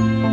[0.00, 0.29] お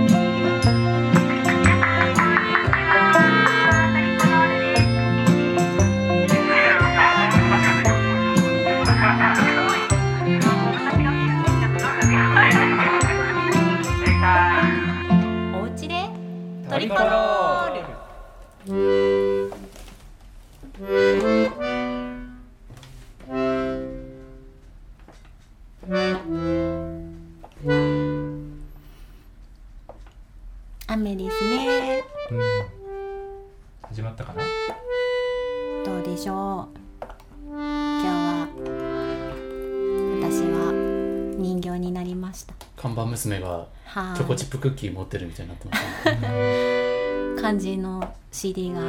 [44.38, 47.42] チップクッキー持ってるみたいになってますね。
[47.42, 48.80] 漢字の CD が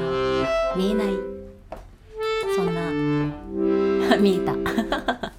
[0.76, 1.08] 見えない。
[2.56, 2.74] そん
[4.08, 4.52] な 見えた。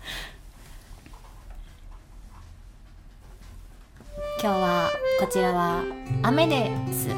[4.42, 5.84] 今日はこちらは
[6.24, 7.10] 雨です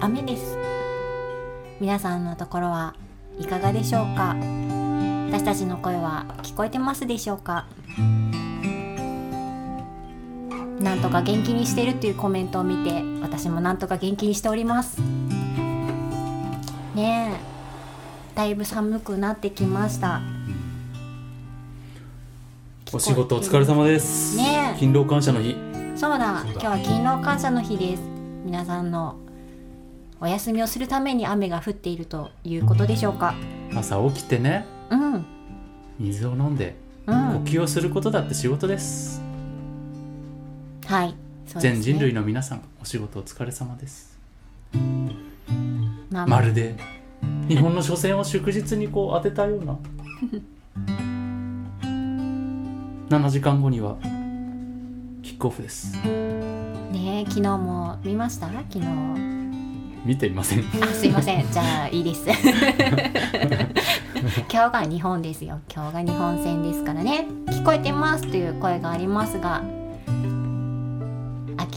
[0.00, 0.56] 雨です
[1.78, 2.94] 皆さんのところは
[3.38, 4.34] いかがでしょうか？
[5.30, 7.66] 私たちの声は聞こえてますでしょうか？
[10.80, 15.00] なんとか元気にしてるっていうコメントを見て私もなんとか元気にしております。
[16.94, 18.34] ねえ。
[18.34, 20.20] だいぶ寒くなってきました。
[22.92, 24.36] お仕事お疲れ様です。
[24.36, 24.74] ねえ。
[24.74, 25.54] 勤労感謝の日。
[25.96, 26.40] そうだ。
[26.40, 26.60] そうだ。
[26.60, 28.02] 今日は勤労感謝の日です。
[28.44, 29.16] 皆さんの
[30.20, 33.34] お休みをするために雨が降っているということでしょうか。
[33.76, 34.66] 朝起きてね。
[34.90, 35.12] うん。
[35.14, 35.26] うん
[36.00, 37.12] 水を飲んで呼
[37.44, 39.19] 吸をすることだって仕事です
[40.90, 41.16] はいね。
[41.60, 44.18] 全人類の皆さんお仕事お疲れ様です。
[46.10, 46.74] まあまるで
[47.48, 49.78] 日本の初戦を祝日にこう当てたような。
[53.08, 53.96] 7時間後には
[55.22, 55.94] キックオフです。
[56.04, 58.48] ねえ昨日も見ました？
[58.48, 58.86] 昨日。
[60.04, 60.64] 見ていません。
[60.82, 61.46] あすいません。
[61.52, 62.24] じゃあいいです。
[64.52, 65.60] 今日が日本ですよ。
[65.72, 67.26] 今日が日本戦ですからね。
[67.46, 69.62] 聞こえてますという声がありますが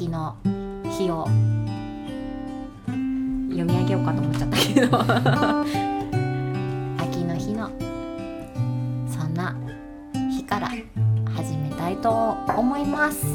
[0.04, 0.36] 秋の
[0.84, 1.26] 日を
[3.50, 5.00] 読み上げようかと思っちゃったけど。
[7.02, 7.70] 秋の日の
[9.08, 9.56] そんな
[10.30, 10.68] 日から
[11.34, 13.26] 始めたいと思います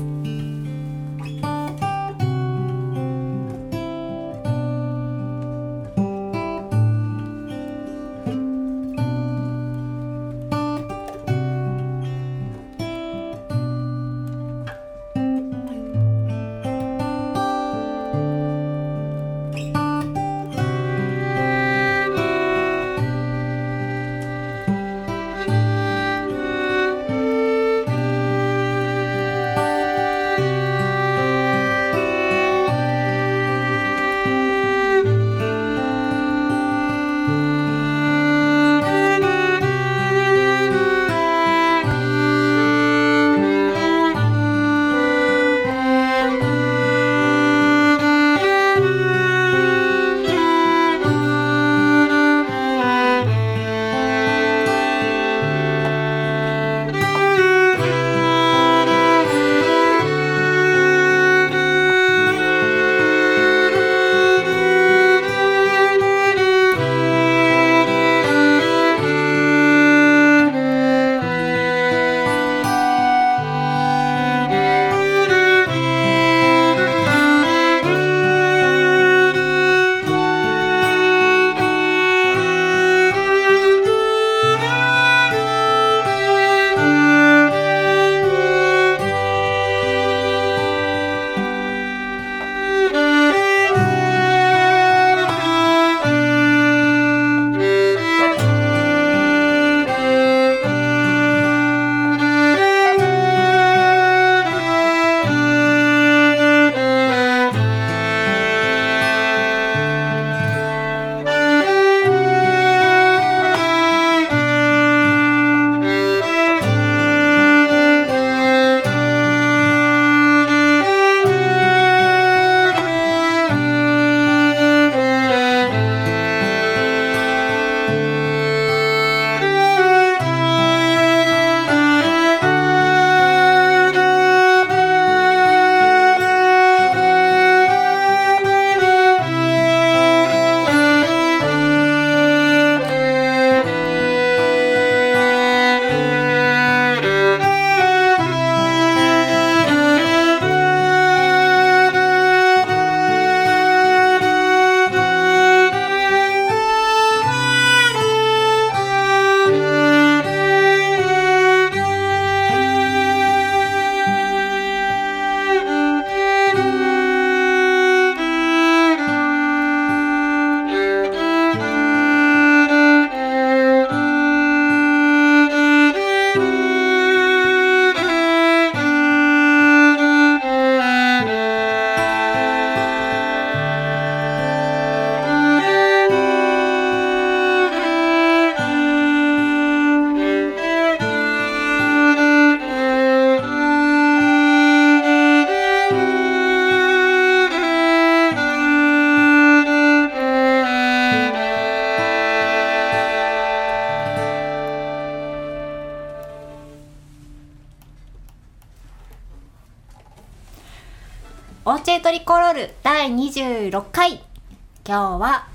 [214.89, 215.47] 今日は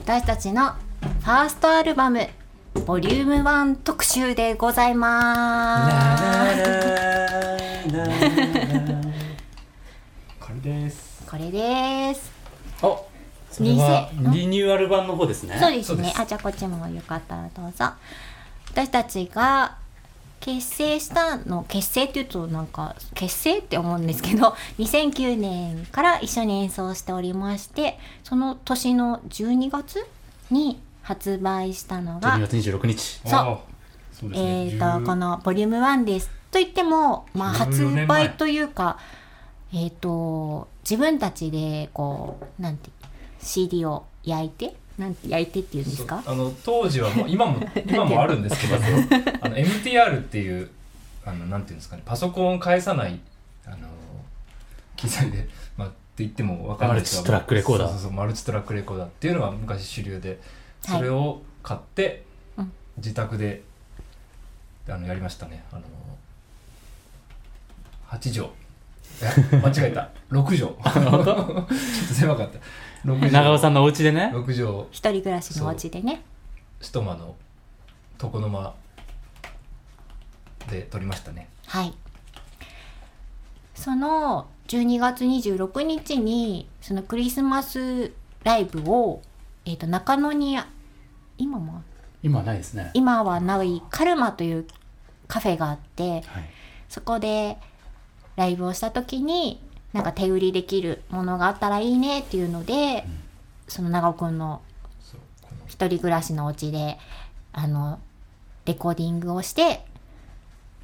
[0.00, 2.26] 私たちのファーストアルバム
[2.86, 5.90] ボリューム1特集でございま
[6.56, 6.62] す。
[10.40, 11.22] これです。
[11.30, 12.32] これです。
[12.80, 12.96] あ
[13.50, 15.58] それは2000リニューアル版の方ですね。
[15.60, 16.10] そうですね。
[16.16, 17.90] あじゃあこっちもよかったらどうぞ。
[18.70, 19.76] 私たちが
[20.48, 30.06] 結成したの結成っていうとなんか結成って思うんですけど 2009年から一緒に演奏しておりましてその年の12月
[30.50, 33.20] に発売したのが12月26日。
[33.26, 33.60] そ
[34.22, 34.28] う。
[34.30, 34.38] ね。
[34.38, 36.30] えー、とこのボリューム1です。
[36.50, 38.98] と言っても、まあ、14発売というか
[39.74, 42.90] えっ、と自分たちでこうなんて
[43.38, 46.22] CD を焼いてなんて焼いてっていうんですか？
[46.26, 48.76] あの当時はもう 今も今もあるんですけど
[49.40, 50.70] あの MTR っていう
[51.24, 53.20] あのなんていうんですかねパソコンを返さない
[53.66, 53.76] あの
[54.96, 57.88] 機材で、まあ、って言っても分かんないですマルチトラックレコーダー。
[57.88, 60.40] そうそうそうマルチトラックレコーダーっていうのが昔主流で
[60.86, 60.98] はい。
[60.98, 62.24] それを買って、
[62.56, 62.72] うん。
[62.96, 63.62] 自宅で
[64.88, 65.62] あのやりましたね。
[65.70, 65.82] あの
[68.10, 69.62] 8畳。
[69.62, 70.10] 間違えた。
[70.30, 70.58] 6畳。
[71.04, 72.58] ちょっと狭かった。
[72.58, 72.62] 6畳
[73.04, 74.30] 長尾さんのお家でね。
[74.34, 76.22] 6畳一人暮らしのお家でね。
[76.80, 77.36] ストマの
[78.22, 78.74] 床の間
[80.68, 81.48] で撮りましたね。
[81.66, 81.94] はい。
[83.74, 88.12] その12月26日にそのクリスマス
[88.44, 89.22] ライブを、
[89.64, 90.58] えー、と中野に
[91.38, 91.82] 今も
[92.22, 92.90] 今はないですね。
[92.94, 94.66] 今はないカルマという
[95.28, 96.50] カフェがあってはい。
[96.88, 97.58] そこで
[98.36, 99.60] ライブをした時に
[99.92, 103.04] なんか手売りできるものがあったらいいねっていうので、
[103.68, 104.60] その長尾くんの
[105.66, 106.98] 一人暮らしのお家で
[107.52, 107.98] あの
[108.64, 109.84] レコーディングをして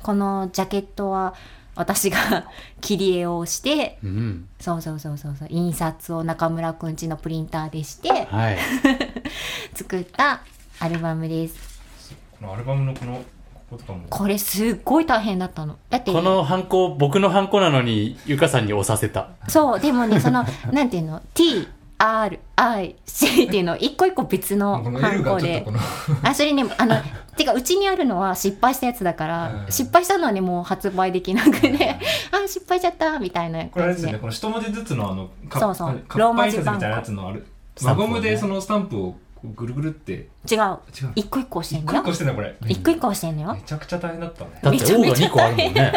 [0.02, 1.34] このジャケットは
[1.74, 4.48] 私が 切り絵をしてうん。
[4.60, 8.58] そうそうそうそうそう印刷を中村くんちのプリンターでしてはい。
[9.74, 10.42] 作った
[10.78, 11.80] アルバムです。
[12.38, 13.22] このアルバムのこの
[14.10, 15.76] これすっごい大変だったの。
[15.90, 19.30] だってこのハンコ僕のハンコなのにゆかさんに押させた。
[19.48, 22.94] そうでもねその なんていうの？TRIC
[23.48, 25.66] っていうの一個一個別のハンコで。
[26.22, 26.96] あそれねあの
[27.36, 29.72] てかうちにあるのは失敗したやつだから、うん。
[29.72, 31.96] 失敗したのはねもう発売できなくて。
[32.30, 36.04] あ失敗しちゃったみたいなこれあれでですよねこの一文字ずつのあのかそうそう。
[36.14, 37.46] ローマ字みたいなやつのある。
[37.82, 39.16] 輪ゴムでそのスタンプを
[39.54, 40.12] ぐるぐるって。
[40.12, 40.22] 違う。
[40.54, 40.78] 違う。
[41.16, 42.56] 一個一個押して一個一よ個してんだこれ。
[42.68, 43.54] 一個一個押してんのよ。
[43.54, 44.50] めちゃくちゃ大変だったね。
[44.62, 45.92] だってめちゃ O がめちゃ2個あるもんね。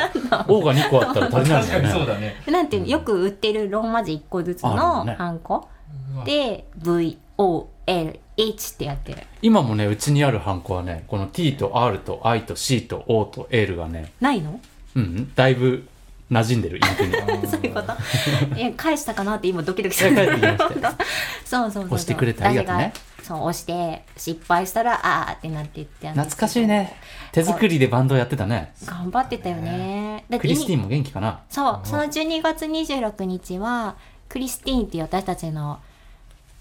[0.47, 1.87] O が2個あったら足りない確かもんね。
[1.87, 2.35] にそうだね。
[2.47, 5.15] なんていうのよく売ってるローマ字一個ずつあのるね。
[5.17, 5.67] ハンコ。
[6.15, 6.25] うわ。
[6.25, 9.23] で VOLH ってやってる。
[9.41, 14.59] 今もねうちにあるハンコはねこの T と R と I と C と O と L がねないの？
[14.95, 15.03] うん。
[15.03, 15.87] うんだいぶ
[16.29, 17.13] 馴染んでるインクに。
[17.47, 17.93] そういうこと？
[18.57, 20.67] え返したかなって今ドキドキす帰るってきました。
[20.67, 20.97] そうそう
[21.45, 21.85] そうそう。
[21.85, 22.93] 押してくれてありがとうね
[23.27, 26.95] そう押して失敗したらあーってなっていって懐かしいね。
[27.33, 28.73] 手作りでバンドやってたね。
[28.85, 30.23] 頑張ってたよね。
[30.29, 31.41] だってクリスティーンも元気かな？
[31.49, 33.97] そうその12月26日は
[34.29, 35.79] クリスティーンっていう私たちの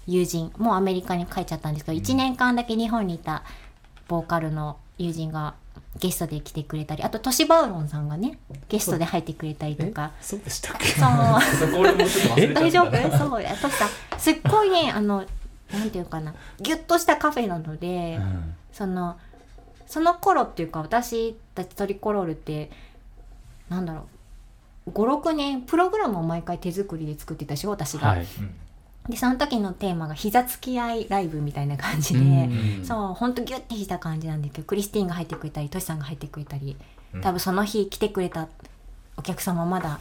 [0.07, 3.43] 友人もうアメリカに帰っちゃったんですけど、1年間だけ日本にいた
[4.09, 5.53] ボーカルの友人が
[5.99, 10.11] ゲストで来てくれたりあとトシバウロンさんがねゲストで入ってくれたりとか。
[10.21, 10.87] そうでしたっけ？
[10.87, 11.09] そう。
[12.53, 13.17] 大丈夫？
[13.17, 13.41] そう。
[13.41, 15.25] やトシさんすっごいねあの
[15.71, 16.33] なんていうかな。
[16.59, 18.55] ギュッとしたカフェなので、うん。
[18.71, 19.17] その
[19.85, 22.69] その頃っていうか私たちトリコロールって
[23.69, 24.07] なんだろ
[24.85, 24.89] う。
[24.91, 28.21] 56年プログラムを毎回手作りで作ってたでしょ私が、はい。
[28.21, 28.55] うん
[29.09, 32.85] でその時のテーマが膝つき合いライブみたいな感じで、うん。
[32.85, 36.75] そうほんとギュッてした感じなんだけどクリスティーンが入ってくれたりトシさんが入ってくれたり
[37.13, 37.21] うん。
[37.21, 38.49] 多分その日来てくれた
[39.15, 39.99] お客様まだ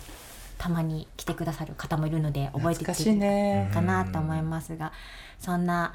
[0.58, 3.70] たまに来てくださる方もいるので覚えて懐かしいね。
[3.73, 4.92] かなと思いますが
[5.40, 5.95] そんな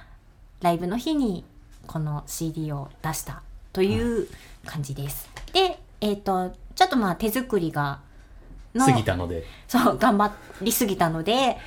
[0.62, 1.44] ライブの日に
[1.88, 3.42] この CD を出した
[3.74, 4.28] という
[4.66, 5.30] 感じです。
[5.54, 8.00] でえっ、とちょっとまあ手作りが
[8.74, 9.44] の過ぎたので。
[9.68, 10.32] そう頑張
[10.62, 11.58] りすぎたので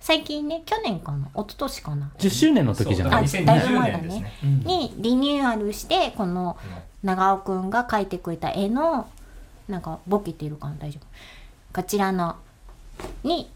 [0.00, 2.10] 最近ね去年かな一昨年かな。
[2.18, 3.28] 10周年の時じゃない？
[3.28, 4.08] そうだいぶ2020前だね。
[4.08, 6.56] ねうんにリニューアルしてこの
[7.02, 9.08] 長尾くんが描いてくれた絵の
[9.68, 11.06] なんかボケてるかな大丈夫。
[11.72, 12.36] こちらの
[13.22, 13.50] に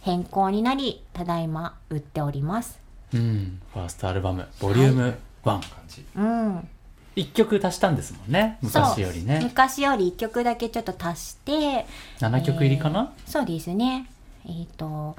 [0.00, 2.80] 変更になりただいま売っております
[3.14, 3.60] うん。
[3.72, 6.04] ファーストアルバムボリューム1感じ。
[6.16, 6.68] うん。
[7.14, 8.58] 一曲足したんですもんね。
[8.62, 9.40] 昔よりね。
[9.42, 11.86] 昔より1曲だけちょっと足して。
[12.20, 13.12] 7曲入りかな？
[13.26, 14.06] そうですね。
[14.46, 15.16] えっ、と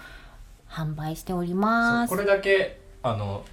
[0.70, 2.10] 販売しております。
[2.10, 3.44] これだけあの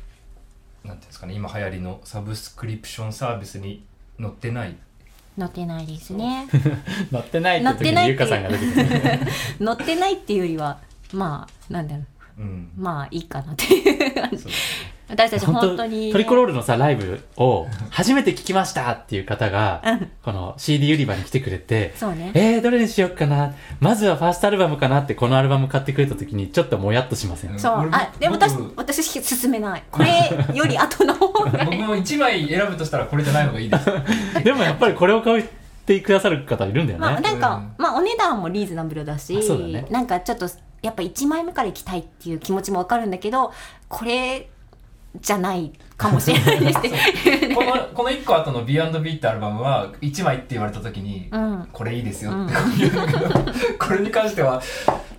[0.85, 3.85] なんていうんですかね今流行りのサブスクリプションサービスに
[4.19, 4.77] 載ってない。
[5.39, 6.49] 載ってないですね。
[7.13, 8.87] 乗 ってないって時乗ってないってにゆかさんが出てくる。
[9.77, 10.79] 載ってないっていうよりは
[11.13, 12.01] まあなんだろう。
[12.01, 12.20] うん
[12.77, 14.47] まあいいかなっていう感じ。
[15.11, 16.07] 私たち本当本当に。
[16.07, 20.11] ね、トリコロールのさライブを初めて聞きましたっていう方がうん。
[20.23, 22.31] この CD 売り場に来てくれてそうね。
[22.35, 23.55] えー、どれにしようかな。
[23.81, 27.55] まずはファーストアルバムかなってこのアルバム買ってくれた時にちょっともやっとしません、う。
[27.57, 27.59] ん。
[27.59, 29.83] そうあでも私僕私勧めない。
[29.91, 33.87] これより後の方が僕も1枚選ぶとしたらこれじゃない方がいいです。
[34.45, 35.45] でもやっぱりこれを買っ
[35.87, 37.75] てくださる方いるんだよね、まあなんか、うん。
[37.79, 39.87] まあお値段もリーズナブルだしね。
[39.91, 40.49] なんかちょっと
[40.83, 43.53] やっぱ1枚目から行きたいっていう気持ちもわかるんだけど
[43.89, 44.49] これ
[45.19, 46.81] じゃないかもしれないです。
[46.83, 51.69] ね このこの1個後の B&B ってアルバムは1枚って言われた時に、うん。
[51.73, 52.55] これいいですよって。
[52.79, 52.95] 言うん。
[52.95, 54.63] だけど、これに関しては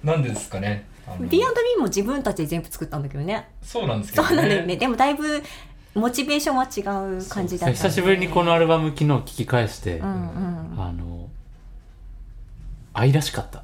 [0.04, 0.88] 何ですかね
[1.20, 1.44] ？B&B
[1.78, 3.50] も自分たちで全部作ったんだけどね。
[3.62, 4.78] そうなんですけどそうなんだよね。
[4.78, 5.44] でもだいぶ
[5.94, 10.76] モチベーションは違う感じだった久しぶりにこのアルバム昨日聞き返して、うんうん。
[10.78, 11.28] あの
[12.94, 13.64] 愛らしかった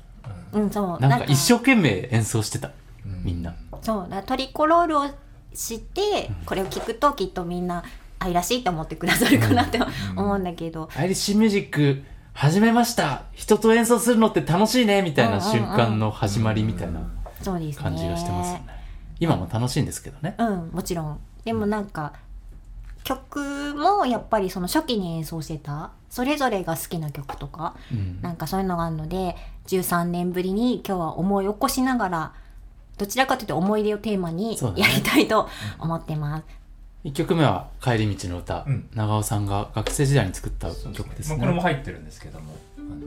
[0.51, 1.00] うんそう。
[1.00, 2.72] なんか一生懸命演奏してた。
[3.06, 3.24] うん。
[3.24, 3.56] みんな。
[3.82, 4.04] そう。
[4.04, 5.10] だからトリコロールを
[5.54, 7.84] 知ってこれを聞くときっとみんな
[8.20, 9.80] 愛らしいと思ってくださるかなって
[10.16, 13.24] 思うんだけど、アイリッシュミュージック始めました。
[13.34, 15.01] 人と演奏するのって楽しいね。
[15.01, 17.01] みたいな瞬間の始まりみたいな
[17.42, 17.84] そうですね。
[17.84, 18.66] 感じがしてますよね。
[19.20, 20.36] 今も楽しいんですけどね。
[20.38, 21.20] うんもちろん。
[21.46, 22.13] でもなんか
[23.04, 28.22] 曲もやっぱりその初期に演奏してたそれぞれが好きな曲とかうん。
[28.22, 29.36] なんかそういうのがあるので
[29.67, 32.33] 13年ぶりに今日は思い起こしながら
[32.97, 35.47] どちらかというと思い出をテーマにやりたいと
[35.79, 36.43] 思ってます。
[37.03, 38.89] 1曲目は「帰り道の歌」うん。
[38.93, 42.97] 長尾さんが学生時代に作ったそう曲ですまあ、これもね入ってるんですけどもあの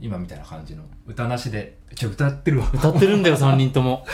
[0.00, 2.70] 今みたいな感じの歌なしでちょ歌ってるわ。
[2.72, 4.06] 歌ってるんだよ 3人とも。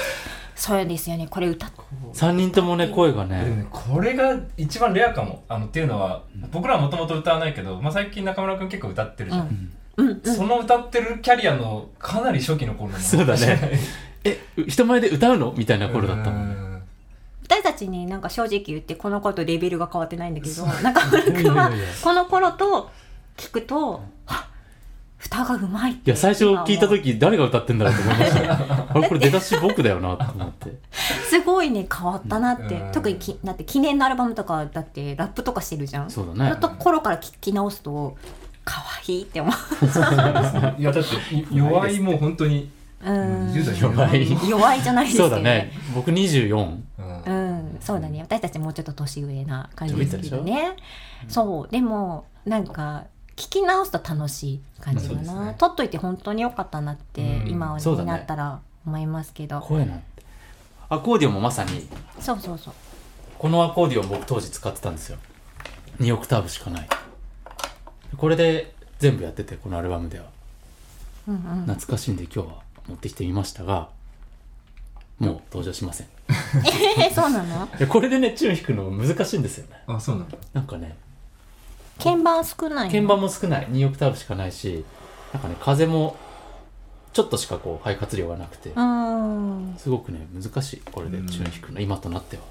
[0.57, 1.29] そうですよね。
[1.29, 1.71] これ歌っ
[2.15, 5.45] 3人ともね声がでもねねこれが一番レアかも。
[5.49, 10.35] あのっていうのは僕らはもともと歌わないけど、まあ、最近中村君結構歌ってるじゃん、うんうんうん。
[10.35, 12.99] その歌ってるキャリアのかなり初期の頃の。
[12.99, 13.79] そうだね。
[14.25, 16.83] え人前で歌うのみたいな頃だったもんねん。
[17.45, 21.71] 私たちになんか正直言ってこの頃とレベルが変わってないんだけど中村君は
[22.03, 22.91] この頃と
[23.37, 24.49] 聞くとあ
[25.25, 26.11] 歌がうまいって。
[26.11, 28.57] いや最初聞いた時誰が歌ってんだろうと思いましたよ。
[28.89, 30.77] あれこれ出だし僕だよなと思って。
[31.29, 32.93] すごいね変わったなって、うん。
[32.93, 36.11] 特にきだって記念のアルバムとかだってラップとかしてるじゃん。
[36.11, 36.51] そうだね。
[36.51, 38.17] のところから聞き直すと
[38.67, 39.55] 可愛いって思う。
[40.79, 42.69] いやだってい弱いもう本当に
[43.01, 44.51] うん10代弱い。
[44.51, 45.29] 弱いじゃないですけど。
[45.29, 45.73] そうだね。
[45.95, 47.23] 僕24うん。
[47.23, 48.21] うん、そうだね。
[48.21, 50.77] 私たちもうちょっと年上な感じですけどね。
[51.29, 53.05] そうでもなんか
[53.37, 55.55] 聞き直すと楽しい感じだな、ね。
[55.59, 57.49] 撮っといて本当に良かったなって、うん。
[57.49, 58.11] 今そうだね。
[58.11, 59.61] になったら思いますけど。
[59.61, 60.05] 声なんて。
[60.89, 62.75] アコーディオンもまさにそうそうそう。
[63.39, 65.19] このアコーディオン僕当時使ってたんですよ。
[66.01, 66.89] 2オクターブしかない
[68.17, 70.27] これで全部やっててこのアルバムでは。
[71.29, 71.41] うんうん。
[71.67, 72.45] 懐かしいんで今日は
[72.89, 73.89] 持ってきてみましたが
[75.19, 76.07] もう登場しません。
[76.07, 76.11] い
[76.99, 77.69] えそうなの？
[77.79, 79.83] やこれでねチューン弾くの難しいんですよね。
[79.87, 80.97] あそうなんだなんかね
[82.03, 82.91] 鍵盤少ないの？
[82.93, 83.67] 鍵盤も少ない。
[83.69, 84.85] 2オクターブしかないし
[85.33, 86.17] なんかね風も
[87.13, 90.83] ちょっとしかこう肺活量がなくてうんすごくね難しい。
[90.93, 92.43] これでチューン弾くの今となっては。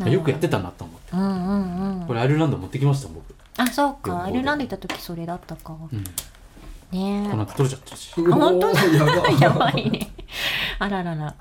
[0.00, 0.10] うん。
[0.10, 1.12] よくやってたなと思って。
[1.12, 2.06] うんうんうん。
[2.06, 4.24] これアイルランド持ってきました僕、あそうか。
[4.24, 5.76] アイルランド行った時それだったか。
[5.92, 6.04] うん、
[6.90, 8.12] ねこの後取れちゃってるし。
[8.16, 8.84] あ本当だ。
[8.84, 9.28] やば。
[9.40, 10.10] やばいね。
[10.78, 11.34] あららら。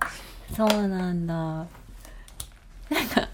[0.56, 1.34] そうなんだ。
[1.34, 1.66] なん
[3.10, 3.28] か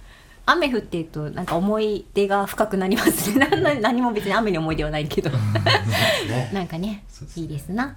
[0.46, 3.46] 雨降ってるとなんか思い出が深くなりますね。
[3.50, 5.30] なな何も別に雨に思い出はないけど。
[5.30, 6.50] ね。
[6.54, 7.04] なんかね
[7.36, 7.96] いいですな。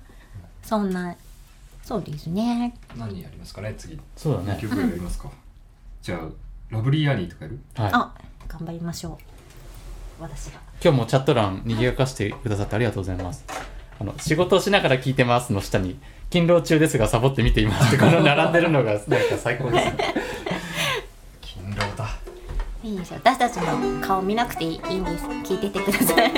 [0.63, 1.15] そんな
[1.83, 2.75] そうですね。
[2.97, 3.99] 何やりますかね次。
[4.17, 4.47] そうだね。
[4.49, 5.31] 何曲やりますか。
[6.03, 6.21] じゃあ
[6.71, 7.61] ラブリーアニーとかやる？
[7.75, 7.91] はい。
[7.93, 8.15] あ
[8.49, 9.19] 頑張りましょ
[10.21, 10.23] う。
[10.23, 13.45] 私が今日もチャット欄賑やかしてくださってありがとうございます。
[14.01, 15.97] あの仕事をしながら聞いてますの下に
[16.29, 19.09] 勤労中ですがサボって見ていますってこの並んでるのがなんか
[19.39, 20.15] 最高ですね。
[21.41, 22.09] 勤労だ。
[22.83, 25.25] いいですよ私たちの顔見なくていいんです。
[25.27, 26.33] 聞いててください。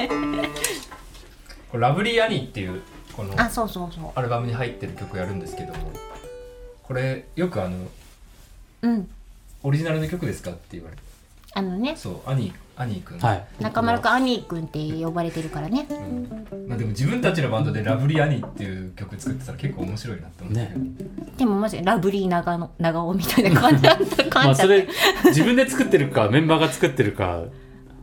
[1.73, 2.83] ラブリーアニーっていう
[3.17, 4.11] このあそうそうそう。
[4.15, 5.91] アルバムに入ってる曲やるんですけども
[6.83, 7.79] これよくあの
[8.83, 9.09] うん。
[9.63, 11.03] オリジナルの曲ですかって言われる
[11.55, 11.97] あのね。
[11.97, 13.19] そうアニーアニーくん。
[13.19, 13.47] はい。
[13.61, 15.87] 中丸くんアニーくんって呼ばれてるからね。
[15.89, 16.69] うん。
[16.69, 20.77] まあ、でも自分たちのバンドで「ラブリーアニー」っていう曲作ってたら結構面白いなって思って、ね。
[21.37, 24.25] でもマジでラブリー長野長尾みたいな感じだった。
[24.25, 24.89] ま感じれ
[25.27, 27.45] 自分で作ってるかメンバーが作ってるか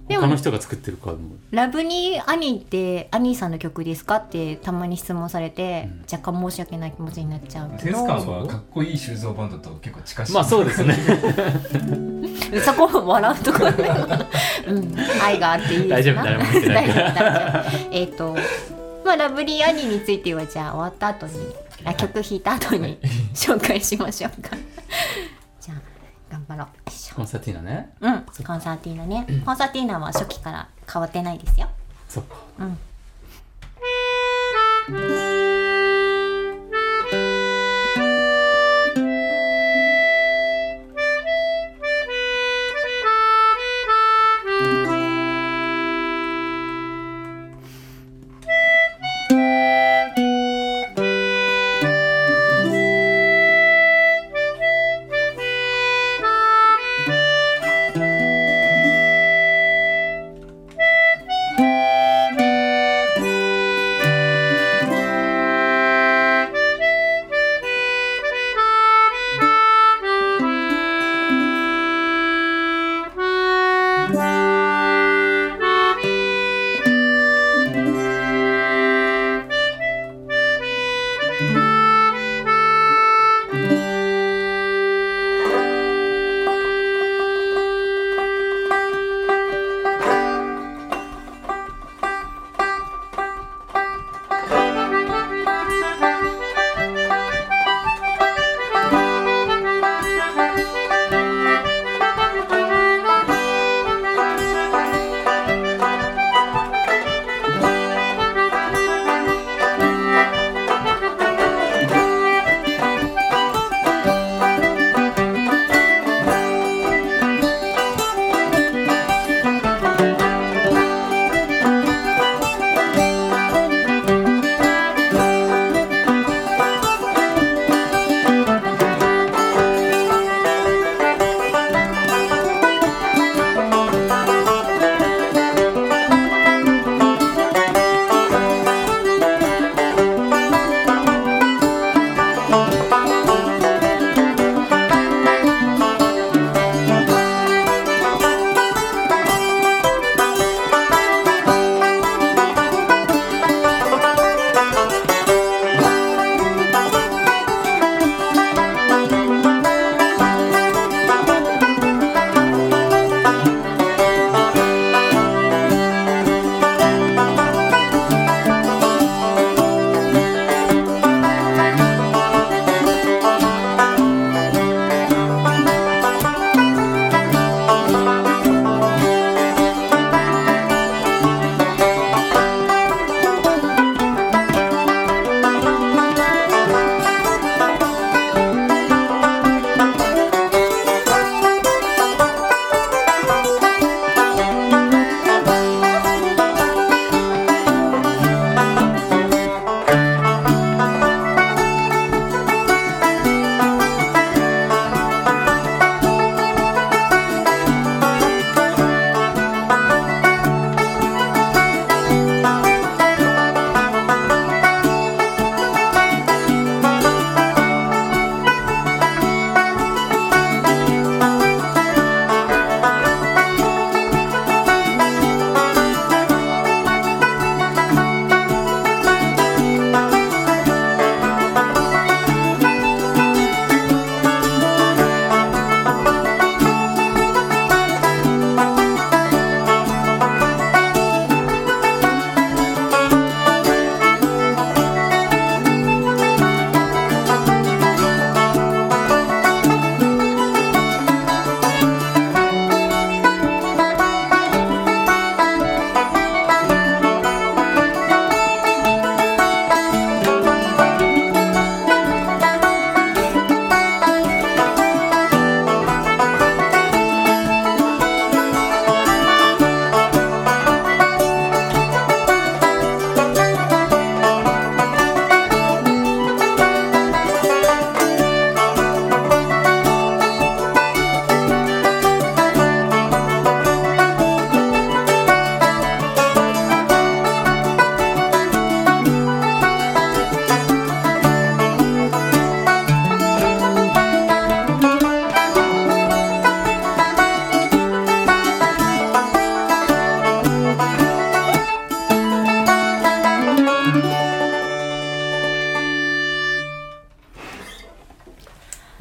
[0.07, 1.17] 他の人が作ってるかも。
[1.51, 6.01] ラブニーアニーってアニーさんの曲ですかってたまに質問されて、うん。
[6.11, 10.33] 若干申し訳ない気持ちになっちゃうけセンスど感はかっこいい修造バンドと結構近しい。
[10.33, 10.95] まあそうですね。
[12.65, 13.67] そこを笑うところ
[14.67, 14.95] うん。
[15.23, 15.95] 愛があっていいですな。
[15.95, 17.65] 大丈夫誰も見てないから。
[17.91, 18.35] えっと
[19.03, 21.33] まあラブリーアニーについてはじゃあ終わった後に
[21.83, 22.97] あ曲弾いた後に
[23.33, 24.55] 紹介しましょうか
[26.31, 26.67] 頑張ろう。
[27.15, 27.93] コンサーティーナね。
[27.99, 29.25] うんコンサーティーナね。
[29.45, 31.67] コンサーティーナは初期から変わってないですよ。
[32.07, 32.35] そっか。
[32.59, 32.77] うん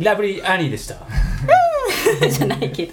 [0.04, 0.96] ラブリーアニーでした。
[2.28, 2.92] じゃないけど。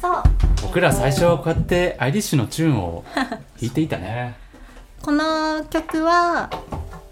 [0.00, 0.22] そう。
[0.62, 4.36] 僕ら最初こうやってアイリッシュのチューンを弾いていたね。
[5.02, 6.50] この曲は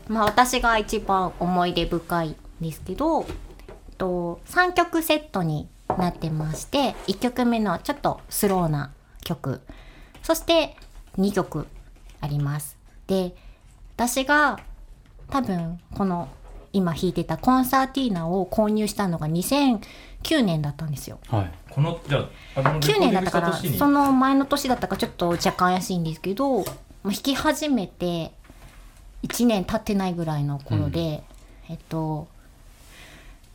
[0.08, 9.60] まあ私が一番思い出深いんですけど、えっと、3曲セットになってまして1曲目のちょっとスローな曲
[10.22, 10.76] そして
[11.18, 11.66] 2曲
[12.20, 12.78] あります。
[13.06, 13.34] で
[13.96, 14.58] 私が
[15.28, 16.28] 多分この
[16.72, 21.18] 今弾いてたコンサーティーナを購入したのが2009年だったんですよ。
[21.28, 21.50] はい。
[21.70, 22.18] このじゃ
[22.56, 26.64] ああの9年だったからその前の年だったからちょっと若干怪しいんですけど
[27.04, 28.32] 弾き始めて
[29.22, 31.22] 1年経ってないぐらいの頃で、
[31.68, 32.28] えっと、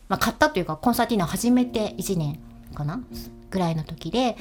[0.07, 2.39] まあ、買ったというかコンサーティーナを始めて1年
[2.73, 3.01] かな
[3.49, 4.37] ぐらいの時で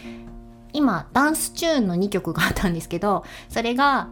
[0.72, 4.08] 今ダンスチューンの2曲があったんですけどそれが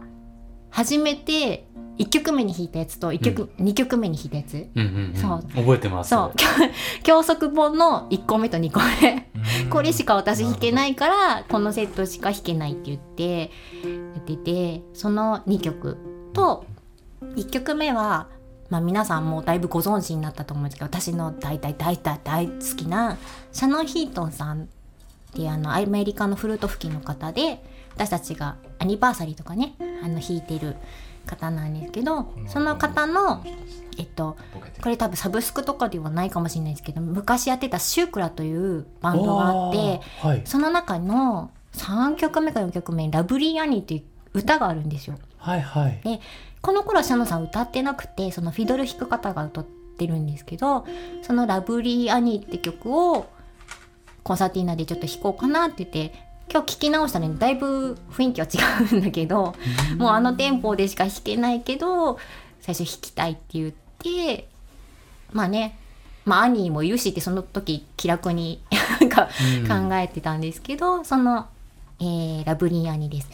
[0.69, 1.67] 初めて
[1.97, 4.67] 1曲目に弾いたやつと1曲、2曲目に弾いたやつ。
[4.75, 5.43] うんうん、うん、そう。
[5.55, 6.09] 覚えてます。
[6.09, 6.33] そう。
[7.03, 9.29] 教則本の1個目と2個目。
[9.63, 9.69] うん。
[9.69, 13.47] これしか私弾けないからこのセットしか弾けないって言ってや
[14.19, 15.97] っててその2曲
[16.33, 16.65] と
[17.21, 18.27] 1曲目は、
[18.69, 23.17] まあ、皆さんもうだいぶご存知になったと思うんですけど私の大大大大大好きな
[23.51, 24.65] シャノン・ヒートンさんっ
[25.33, 27.63] ていうあのアメリカのフルート吹きの方で
[27.95, 30.75] 私たちがアニバーサリーとかねあの弾いてる
[31.25, 33.43] 方なんですけどその方の
[33.97, 34.35] えっと
[34.81, 40.41] これ多分サブスクとかではないかもしれないですけど昔やってたシュークラというバンドがあってはい。
[40.45, 44.03] その中の3曲目か4曲目に「ラブリー・アニー」っていう
[44.39, 45.17] 歌があるんですよ。
[45.37, 45.99] はいはい。
[46.03, 46.19] で
[46.61, 49.65] この頃はシャノさん歌ってなくてそのフィドル弾く方が歌っ
[49.97, 50.85] てるんですけど
[51.21, 53.25] その「ラブリー・アニー」って曲を
[54.23, 56.13] コンサーティーナでちょっと弾こうかなって言って
[56.53, 57.35] 今日聴き直したらね。
[57.39, 59.55] だいぶ雰囲気は違うんだけど
[59.97, 62.19] もうあのテンポでしか弾けないけど
[62.61, 64.47] 最初弾きたいって言って
[65.31, 65.79] まあね
[66.25, 68.61] まあアニーもいるしってその時気楽に
[68.99, 69.29] なんか
[69.61, 69.89] うん。
[69.89, 71.47] 考えてたんですけど、その、
[71.99, 73.29] えーラブリーアニです。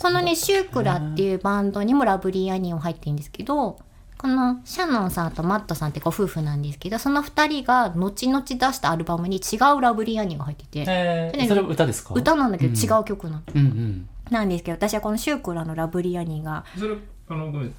[0.00, 3.78] このね、シュークラっていうバンドにもラブリーアニオ入ってるんですけど、
[4.22, 12.14] このシャノンさんとマットさんってご夫婦なんですけど、その二人が後々出したアルバムに違うラブリーアニが入ってて、えー、それ歌ですか？
[12.14, 14.08] 歌なんだけどうん違う曲なの、うんうん。
[14.30, 16.64] なんですけど、私はこのシュークラのラブリーアニが。
[16.78, 16.94] それ
[17.28, 17.74] あのごめん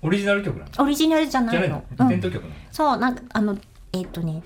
[0.00, 0.84] オリジナル曲なの？
[0.84, 1.76] オリジナルじゃなじゃないいの？
[1.78, 1.84] の。
[1.98, 2.54] うん伝統曲なの？
[2.70, 3.58] そう、なんか、あの、
[3.92, 4.42] えっ、とね、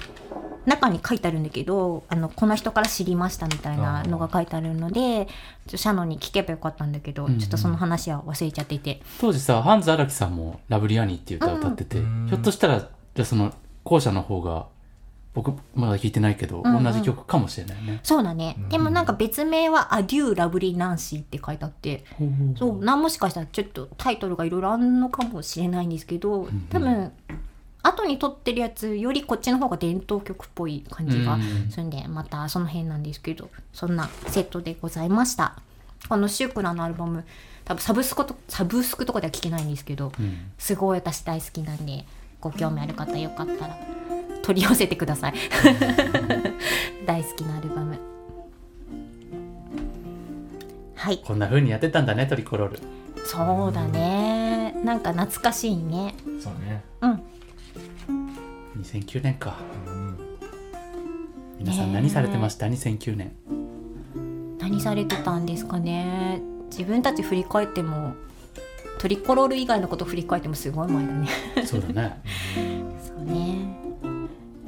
[0.66, 5.28] 中に書いてあるんだけど、あの、この人から知りましたみたいなのが書いてあるので、
[5.66, 7.38] シャノンに聞けばよかったんだけど、うんうん。
[7.38, 9.00] ちょっとその話は忘れちゃってて。
[9.20, 12.26] 当時さハンズ荒木さんも「ラブリアニー」っていう歌を歌ってて、うん。
[12.28, 13.52] ひょっとしたらじゃあその
[13.84, 14.66] 後者の方が
[15.34, 16.84] 僕まだ聞いてないけど、うんうん。
[16.84, 18.00] 同じ曲かもしれないね。
[18.02, 18.56] そうだね。
[18.58, 18.68] うん。
[18.68, 22.04] でもなんか別名は、アデュー・ラブリー・ナンシーって書いてあって、
[22.56, 26.66] そう、なんもしかしたらちょっとタイトルがいろいろあるのかもしれないんですけど、ん。
[26.68, 27.12] 多分、
[27.82, 35.56] 後に撮ってるやつよりこっちの方が伝統曲っぽい感じがうんするんで、またその辺なんですけど、そんなセットでございました。
[36.08, 37.24] このシュークラのアルバム、
[37.64, 42.04] 多分サブスクとサブスクとかでは聴けないんですけど、うんすごい私大好きなんで、
[42.40, 43.76] ご興味ある方よかったら
[44.42, 45.34] 取り寄せてください。
[47.06, 47.98] 大好きなアルバム。
[50.94, 51.18] はい。
[51.18, 52.78] こんな風にやってたんだねトリコロール
[53.24, 54.72] そうだね。
[54.84, 56.14] なんか懐かしいね。
[56.40, 57.22] そうねうん。
[58.82, 60.18] 2009年かうん
[61.58, 63.32] 皆さん何されてました、2009年
[64.58, 66.42] 何されてたんですかね？
[66.70, 68.14] 自分たち振り返っても、
[68.98, 71.28] トリコロール以外のこと振り返ってもすごい前だね。
[71.64, 72.20] そうだね
[73.06, 73.76] そうね。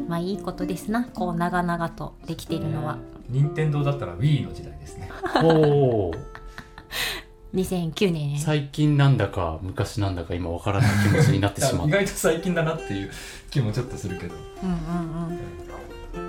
[0.07, 1.05] まあいいことですな。
[1.05, 2.99] こう長々とできているのは。
[3.29, 5.11] 任天堂だったら Wii の時代ですね
[5.43, 5.47] お
[6.11, 6.15] お
[7.55, 8.39] 2009年。
[8.39, 13.11] 最近なんだか昔なんだか今わからない気持ちになってしま 意う外と最近だなっていう
[13.55, 14.35] 気もちょっとするけど。
[14.65, 15.39] うんうん
[16.19, 16.23] う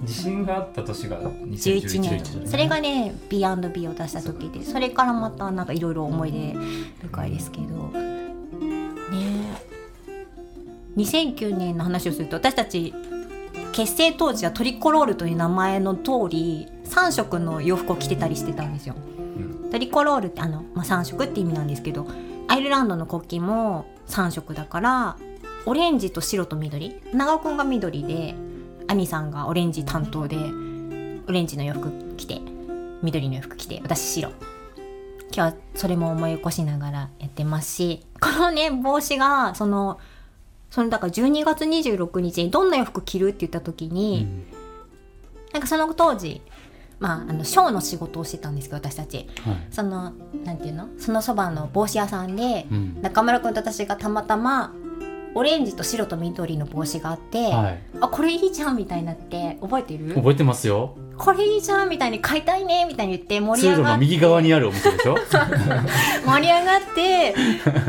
[0.00, 0.06] ん。
[0.06, 2.22] 地震があった年が11 2011年。
[2.40, 2.48] 年。
[2.48, 6.56] それがね B&B を出した時でそれからまたなんかいろいろ思い出
[7.02, 7.64] 深いですけど。
[7.64, 8.00] ね。
[10.08, 10.26] え
[10.96, 12.94] 2009年の話をすると私たち
[13.72, 18.94] 結成当時はトリコロールという名前の通り3色の洋服を着てたりしてたんですよ。
[19.36, 19.70] うん。
[19.70, 22.06] トリコロールってあの、まあ、3色って意味なんですけど
[22.48, 25.16] アイルランドの国旗も3色だから
[25.66, 27.00] オレンジと白と緑。
[27.12, 28.34] 長尾くんが緑で
[28.88, 32.40] 兄さんがオレンジ担当でオレンジの洋服着て
[33.02, 34.30] 緑の洋服着て私白。
[35.34, 39.98] 今日はそれも思い起こしながらやってますしこのね帽子がその
[40.70, 44.26] そのだから12月26日にどんな洋服着るって言った時に、
[45.52, 46.42] なんかその当時
[46.98, 49.28] まああのショーの仕事をしてたんですけど私たち。
[49.44, 49.66] はい。
[49.70, 50.12] その
[50.44, 50.88] なんていうの？
[50.98, 53.02] そのそばの帽子屋さんでうん。
[53.02, 54.74] 中村君と私がたまたま
[55.34, 57.78] オレンジと白と緑の帽子があって、はい。
[58.00, 60.14] あこれいいじゃんみたいになって覚えてる？
[60.14, 60.96] 覚えてますよ。
[61.16, 65.16] これいいじゃんみたいに買いたいねみたいに言って盛り上がっの右側にあるお店でしょ？
[66.26, 67.34] 盛り上がって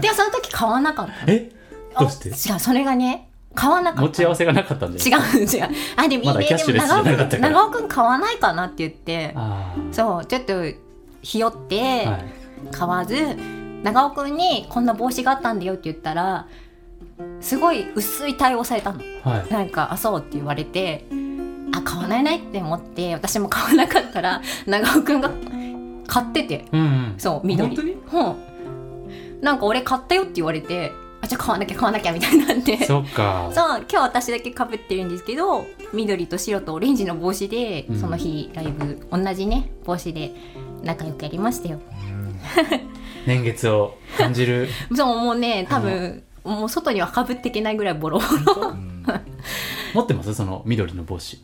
[0.02, 1.52] でその時買わなかったえ？
[2.00, 2.30] どうして？
[2.32, 5.70] あ違うそれがね買わなかった持ち合わせがなかったんじゃない違う違う。
[5.96, 7.50] あでもいいねまだキャッシュレスじゃなかったから。
[7.50, 10.54] 長尾くん買わないかなって言ってあそうちょっと
[11.22, 12.26] ひよって、あはい。
[12.72, 13.16] 買わず
[13.84, 16.48] 長尾くんにこんな帽子があったんだよって言ったら
[17.42, 19.00] すごい薄い対応されたの。
[19.24, 19.54] はい。
[19.54, 21.06] なんか「あそう」って言われて
[21.74, 25.32] あ買わないないって思って私も買わなかったら長尾くんが
[26.08, 26.66] 買ってて。
[26.72, 27.16] うんうん。
[27.18, 27.98] そう緑。
[28.08, 29.42] 本うん。
[29.42, 32.78] なんか俺買ったよって言われてあじゃあ買わなきゃ買わなきゃみたいになって。
[32.86, 33.50] そっか。
[33.54, 38.00] そう今日私だけかぶってるんですけど緑と白とオレンジの帽子で、うん。
[38.00, 40.34] その日ライブ同じね帽子で
[40.84, 41.80] 仲良くやりましたよ。
[43.26, 44.68] 年月を感じる。
[44.94, 48.70] そうもうね多分もう外にはかぶっていけないぐらいボロボロ。
[48.70, 49.06] うん。
[49.94, 50.34] 持ってます？
[50.34, 51.40] その緑の帽子。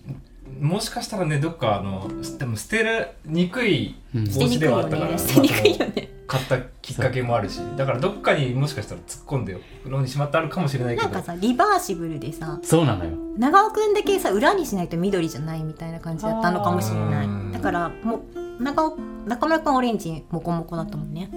[0.60, 6.10] もしかしたらねどっかあのでも捨てるにくいうん捨てにくいよ帽子ではあったから、ね 捨てにくいよね。
[6.28, 7.60] 買ったきっかけもあるし。
[7.76, 11.10] だからどっかにもしかしたら突っ込んでおくのにしまってあるかもしれないけど。
[11.10, 13.12] なんかさリバーシブルでさそうなのよ。
[13.38, 17.28] 長尾くんだけさ裏にしないと緑じゃないみたいな感じだったのかもしれない。
[17.54, 21.30] だからもう長尾中村くんオレンジモコモコだったもんね。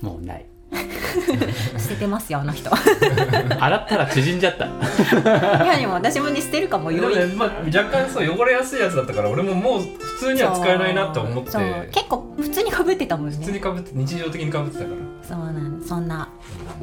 [0.00, 0.46] もうない
[1.78, 2.70] 捨ててますよあの人。
[3.60, 4.66] 洗ったら縮んじゃった。
[5.64, 11.50] いやでも私もね捨てるかもでよいもねまあ、若干そう汚れやすいやつだったから俺ももう普通には使えないなと思って。
[11.92, 13.36] 結構普通にかぶってたもんね。
[13.36, 14.96] 普通にかぶって日常的にかぶってたから。
[15.28, 16.28] そうなんそんな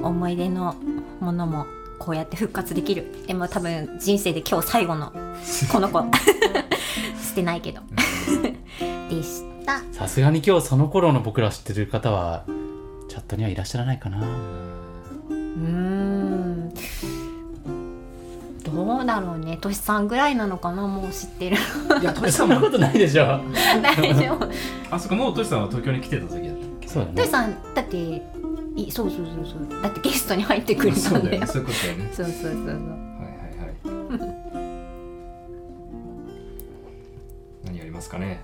[0.02, 0.75] 思い出の
[1.19, 1.65] ものも
[1.97, 3.23] こうやって復活できる。
[3.28, 5.12] でも多分人生で今日最後の
[5.71, 5.99] この子
[7.28, 7.82] 捨てないけど。
[9.10, 9.82] でした。
[9.91, 14.20] さすがに今日その頃の僕ら知ってる方はチャットにはいらっしゃらないかな。
[14.20, 16.74] うーん。
[18.64, 19.58] どうだろうね。
[19.58, 20.88] としさんぐらいなのかな。
[20.88, 21.58] もう知ってる。
[22.02, 23.42] いやトシそんなことないでしょ。
[23.82, 24.50] 大丈夫
[24.92, 26.56] あそっかもうトシさんは東京に来てた時だっ
[26.88, 27.16] そうだね。
[27.16, 27.98] としさんだって
[28.76, 29.82] いそうそうそうそう。
[29.82, 32.10] だってゲストに入ってくれたそうんだだよよねそういうことだよね。
[32.14, 32.66] そうそうそうそう。
[32.66, 32.78] はいはい
[34.20, 34.30] はい。
[37.66, 38.40] 何やりますかね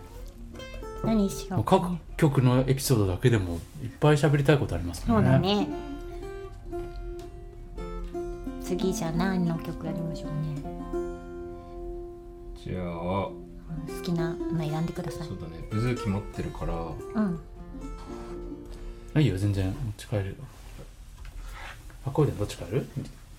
[1.06, 5.68] 何しよもう各うかね曲のエピソードだけでもいっぱい喋りたいことありますそうもんねだね。
[8.64, 10.64] 次じゃあ何の曲やりましょうね。
[12.64, 13.32] じゃあ好
[14.04, 15.28] きなの選んでください。
[15.28, 15.64] そうだね。
[15.70, 16.74] ブズーキ持ってるから。
[16.74, 17.40] うん。
[19.22, 19.68] いいよ全然。
[19.68, 20.36] 持ち帰るよ
[22.08, 22.88] あこれでどっちかやる？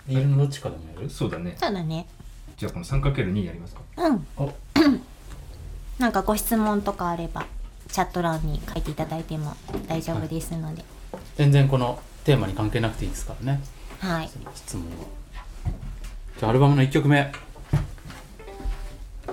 [0.07, 1.09] リールのどっちかでもやる？
[1.09, 1.57] そうだね。
[1.59, 2.07] そうだね
[2.55, 3.81] じゃあこの 3×2 やりますか。
[3.97, 4.27] うん。
[4.37, 4.53] お。
[5.99, 7.45] なんかご質問とかあれば
[7.91, 9.55] チャット欄に書いていただいても
[9.87, 10.83] 大丈夫ですので。
[11.35, 13.61] 全然このテーマに関係なくていいですからね。
[13.99, 14.91] はい、質問は。
[16.39, 17.31] じゃあアルバムの1曲目。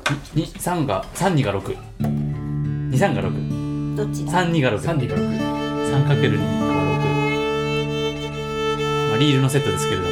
[0.05, 5.19] 3が32が623が6どっちだ？32が6 3が6
[5.95, 6.39] 3×2 が6、
[9.09, 10.11] まあ、リールのセットですけれども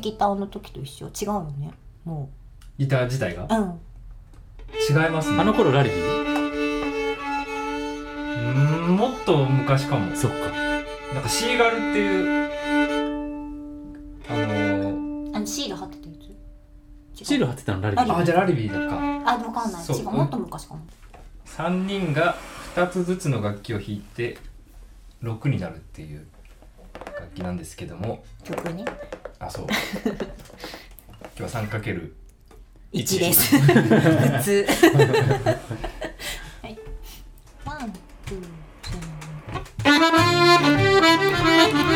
[0.00, 1.06] ギターの時と一緒。
[1.08, 1.70] 違うよね。
[2.04, 2.30] も
[2.78, 3.44] ギター自体が？
[3.44, 3.80] ううん。
[4.88, 5.40] 違いますね。
[5.40, 6.00] あの頃ラリビー？
[6.22, 10.16] うーんもっと昔かも。
[10.16, 10.36] そっか。
[11.14, 12.50] なんかシーガルっていう
[14.28, 16.14] あのあのシール貼ってたや
[17.14, 17.24] つ？
[17.24, 18.16] シール貼ってたのラリビー。
[18.16, 18.96] あじゃあラリビーだか。
[19.30, 19.82] あわかんない。
[19.82, 20.04] そう違う。
[20.10, 20.80] もっと昔かも。
[21.44, 22.36] 3人が
[22.76, 24.38] 2つずつの楽器を弾いて
[25.22, 26.26] 6になるっていう
[26.94, 28.24] 楽器なんですけども。
[28.44, 28.84] 曲ね
[29.40, 29.66] あそう。
[31.38, 32.12] 今日は 3×
[32.92, 33.56] 1です。
[33.58, 34.66] 普通。
[36.62, 36.78] はい。
[37.64, 37.92] ワン
[38.26, 38.42] ツー
[38.84, 41.86] スリー「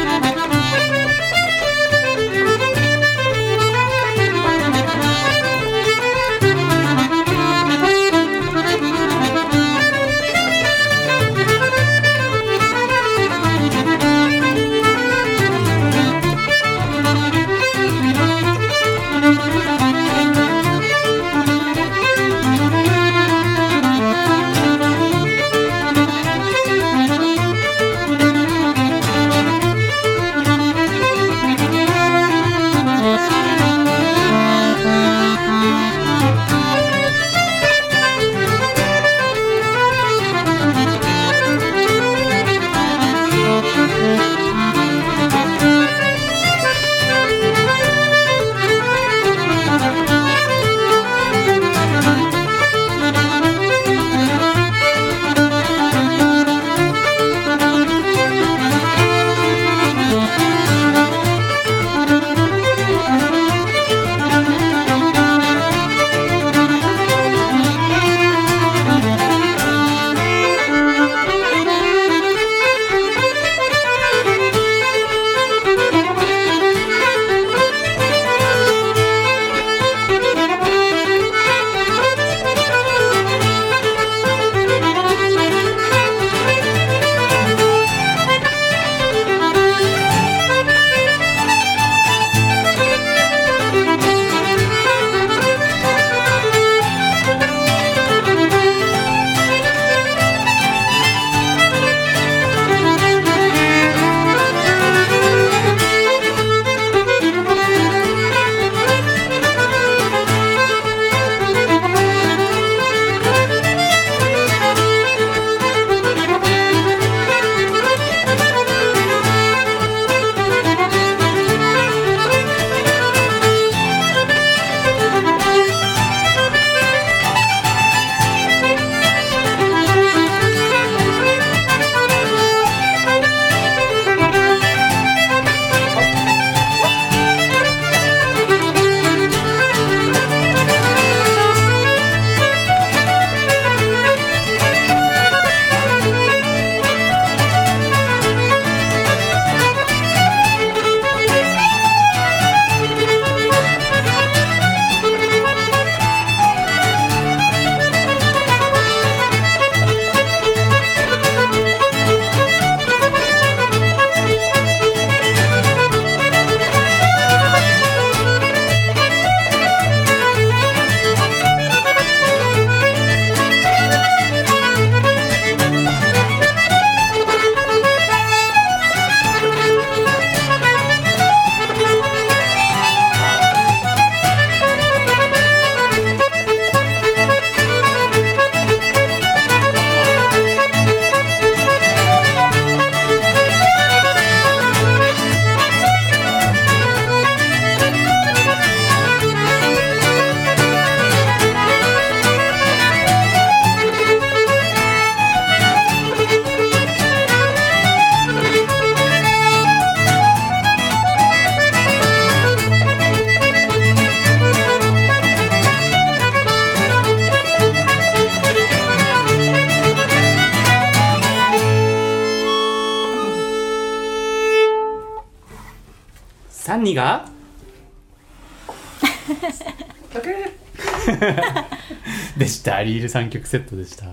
[232.84, 234.06] リール3曲セットでした。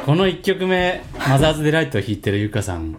[0.00, 2.96] この1曲目「マザーズ・デライト」を弾いてるゆかさん。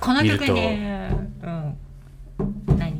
[0.00, 1.10] この曲ね
[1.42, 1.76] うん。
[2.78, 2.94] 何？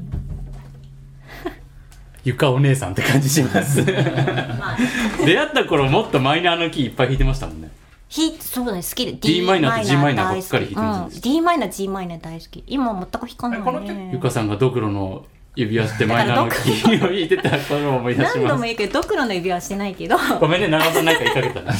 [2.22, 3.84] ゆかお姉さんって感じします。
[3.84, 4.76] 出まあ
[5.16, 7.70] 会った頃もっとマイナーのキーいっぱい弾いてましたもんね。
[8.08, 8.82] ひそうだね。
[8.82, 9.12] 好きで。
[9.14, 11.32] D マイナーと G マイナーばっかり弾いて大ませんでした好きうん。
[11.32, 12.64] D マイナー G マイナー大好き。
[12.66, 15.24] 今全く弾かないえこの曲ねゆかさんがドクロの
[15.56, 20.16] 指輪してマイナーのキーを弾いてた頃を思い出し何度ますも言うけどドクロの指輪はしてないけど。
[20.38, 21.78] ごめんね長尾さんなんか言いかけたね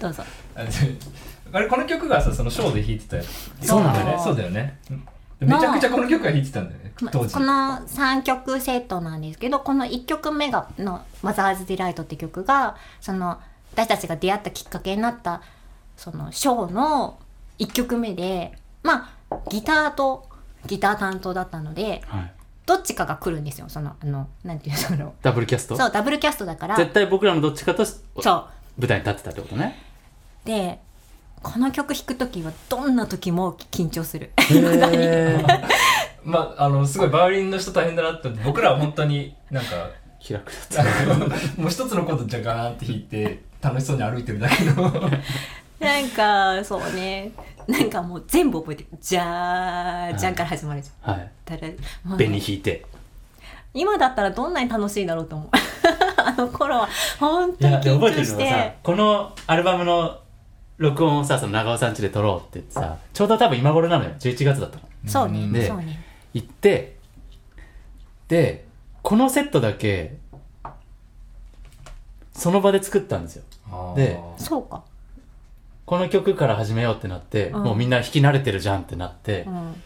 [0.00, 0.22] どうぞ。
[1.52, 3.66] あれこの曲がさそのショーで弾いてたやつ。
[3.66, 4.20] そうなんだねね。
[4.22, 4.78] そうだよね。
[4.90, 5.08] うん
[5.40, 7.34] めちゃくちゃこの曲が弾いてたんだよねま当時。
[7.34, 13.40] この3曲セットなんですけどこの1曲目がの「Mother's Delight」って曲がその
[13.72, 15.42] 私たちが出会ったきっかけになった
[15.96, 17.18] そのショーの
[17.58, 18.52] 1曲目で
[18.84, 20.28] まあギターと
[20.66, 22.32] ギター担当だったのではい
[22.66, 25.14] どっちかが来るんですよそのあのなんていうのその。
[25.22, 25.76] ダブルキャスト？
[25.76, 26.76] そうダブルキャストだから。
[26.76, 28.22] 絶対僕らのどっちかとそう。
[28.78, 29.78] 舞台に立ってたってことね。
[30.44, 30.78] で
[31.42, 34.30] この曲弾く時はどんな時も緊張する。
[36.24, 39.70] まああのすごいバイオリンの人大変だなって僕らは本当になんか
[40.20, 41.34] 気楽だっあのも
[41.66, 45.10] う一つのコードじゃガーンって弾いて楽しそうに歩いてるだけの
[45.82, 47.32] なんかそうね。
[47.66, 51.14] なんかもう全部覚えてるじゃーじゃんから始まるじゃん。
[51.14, 51.30] たはい。
[51.44, 51.66] ただ
[52.04, 52.84] もう紅弾いて。
[53.74, 55.48] 今だったらどんなに楽しいだろうと思う。
[56.16, 60.18] あの頃は本い当に緊やで覚えてるのがさてこのアルバムの
[60.78, 64.10] 録音をさその長尾さん家で撮ろうって言ってさちょうど多分今頃なのよ。
[64.18, 64.82] 11月だったの。
[65.06, 66.00] そうね、でそうね。
[66.34, 66.96] 行って
[68.28, 68.66] で
[69.02, 70.16] このセットだけ
[72.32, 73.44] その場で作ったんですよ。
[73.96, 74.82] でそうか、
[75.84, 77.64] この曲から始めようってなって、うん。
[77.64, 79.82] もうみんな弾き慣れてるじゃんってなって、うん、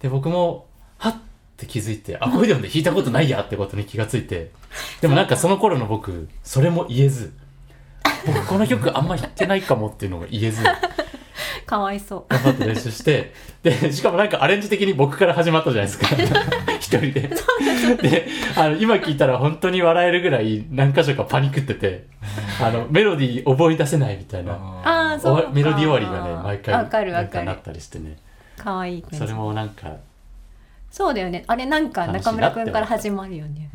[0.00, 0.66] で僕も
[0.98, 1.16] はっ
[1.62, 4.50] って気づいてアコーディオンで弾いたことないやってことに気がついて
[5.00, 7.32] でもなんかその頃の僕それも言えず
[8.26, 10.62] 僕この曲あんま弾いてないかもっていうのが言えず
[11.66, 12.24] かわいそう。
[12.28, 13.32] 頑張って練習して。
[13.62, 16.06] でしかもなんかアレンジ的に僕から始まったじゃないですか。
[16.80, 17.30] 一人で。
[18.02, 22.06] であの今聞いたら本当に笑えるぐらい何箇所かパニックってて
[22.60, 24.52] あのメロディー覚え出せないみたいな。
[24.54, 25.50] ああそう。
[25.52, 27.44] メロディー終わりがね毎回わかるわかる。
[27.46, 28.16] なんかなったりしてね。
[28.56, 29.90] かわいいそれもなんか、
[30.90, 31.42] そうだよね。
[31.46, 33.70] あれなんか中村くんから始まるよね。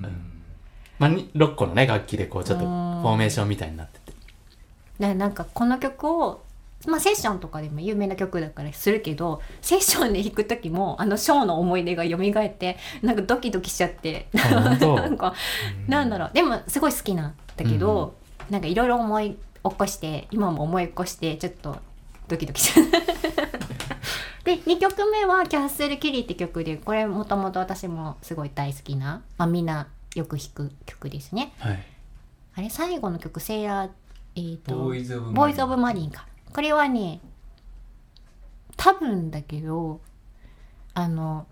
[1.00, 3.04] まあ、に6個のね楽器でこうちょっとフうん。
[3.04, 4.14] ォーメーションみたいになってて。
[5.00, 6.42] でなんかこの曲を
[6.86, 14.28] まあセッションとかでも有名な曲だからするけどセッションで弾く時もあのショーの思い出が蘇ってなんかドキドキしちゃって。
[14.34, 15.34] なんか
[15.88, 16.32] なんだろう。
[16.34, 18.16] でもすごい好きなんだけど、
[18.50, 19.38] なんかいろいろ思い起
[19.76, 21.78] こして今も思い起こしてちょっと
[22.28, 22.88] ドキドキしちゃう。
[24.44, 31.54] で2曲目は「キャッスル・キリ」って曲でこれもともと私もすごい大好きな、まあ、みんなよく弾く曲ですね。
[31.60, 31.84] はい。
[32.56, 33.90] あれ最後の曲「セーラー」
[34.36, 36.26] えーとボーイズ・オブ・マリンか。
[36.54, 37.20] これはね、
[38.76, 40.02] 多分だけど、
[40.94, 41.46] あの、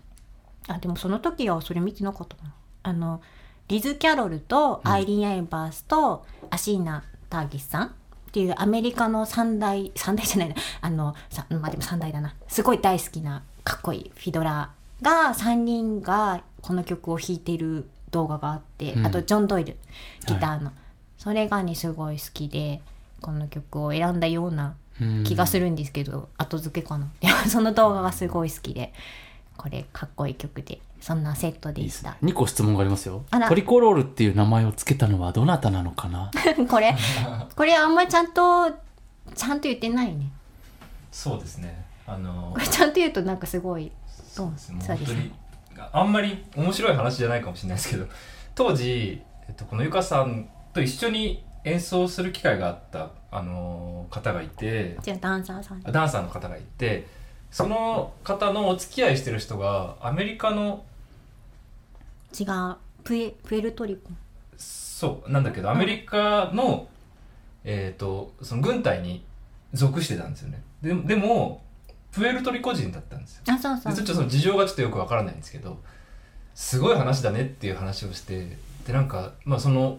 [0.68, 2.54] あ、でもその時はそれ見てなかったかな。
[2.82, 3.20] あの、
[3.68, 7.90] リズ・キャロルとアイリーン・エイバースとアシーナ・ターギスさんっ
[8.32, 12.34] ていうアメリカの三大、三大じゃないな、あの、さまあでも三大だな。
[12.48, 19.76] すごい大好きなかっこいいフィドラーが3人がこの曲を弾いてる動画があって、うんあとジョン・ドイル、
[20.26, 20.72] ギターの。
[21.18, 22.82] それがねすごい好きで
[23.20, 24.76] この曲を選んだような
[25.24, 27.08] 気がするるんですけど、後付けかな。
[27.20, 28.92] でもその動画がすごい好きで
[29.56, 32.12] これかっこいい曲でそんなセットいいでした。
[32.12, 32.32] ですね。
[32.32, 33.24] 2個質問がありますよ。
[33.48, 36.30] トリコロールっていう名前を付けたのはどなたなのかな？
[36.68, 36.96] これ。
[37.54, 38.70] これあんまりちゃんと
[39.34, 40.30] ちゃんと言ってないね。
[41.10, 41.84] そうですね。
[42.06, 44.76] あのこれちゃんと言うとなんかすごいそうですね。
[44.76, 45.16] もうそうですね。
[45.16, 45.24] 本
[45.74, 48.06] 当にあんまり面白い話じゃないかもしれないですけど
[48.54, 55.82] 当時、えっと、このゆかさんと一緒に演奏する機会があった、あの方がいてじゃあダンサーさん。
[55.82, 57.06] ダンサーの方がいて
[57.50, 60.84] その方のお付き合いしてる人がアメリカの
[62.38, 64.10] 違うプエプエルトリコ？
[64.56, 66.86] そうなんだけどアメリカの、
[67.64, 69.24] えっ、とその軍隊に
[69.72, 70.62] 属してたんですよね。
[70.82, 71.62] ででも
[72.12, 73.42] プエルトリコ人だったんですよ。
[73.48, 73.92] あそうそう。
[73.92, 75.78] でちょっとその事情がちょっとよくわからないんですけど
[76.54, 78.56] すごい話だねっていう話をして
[78.86, 79.98] でなんかまあその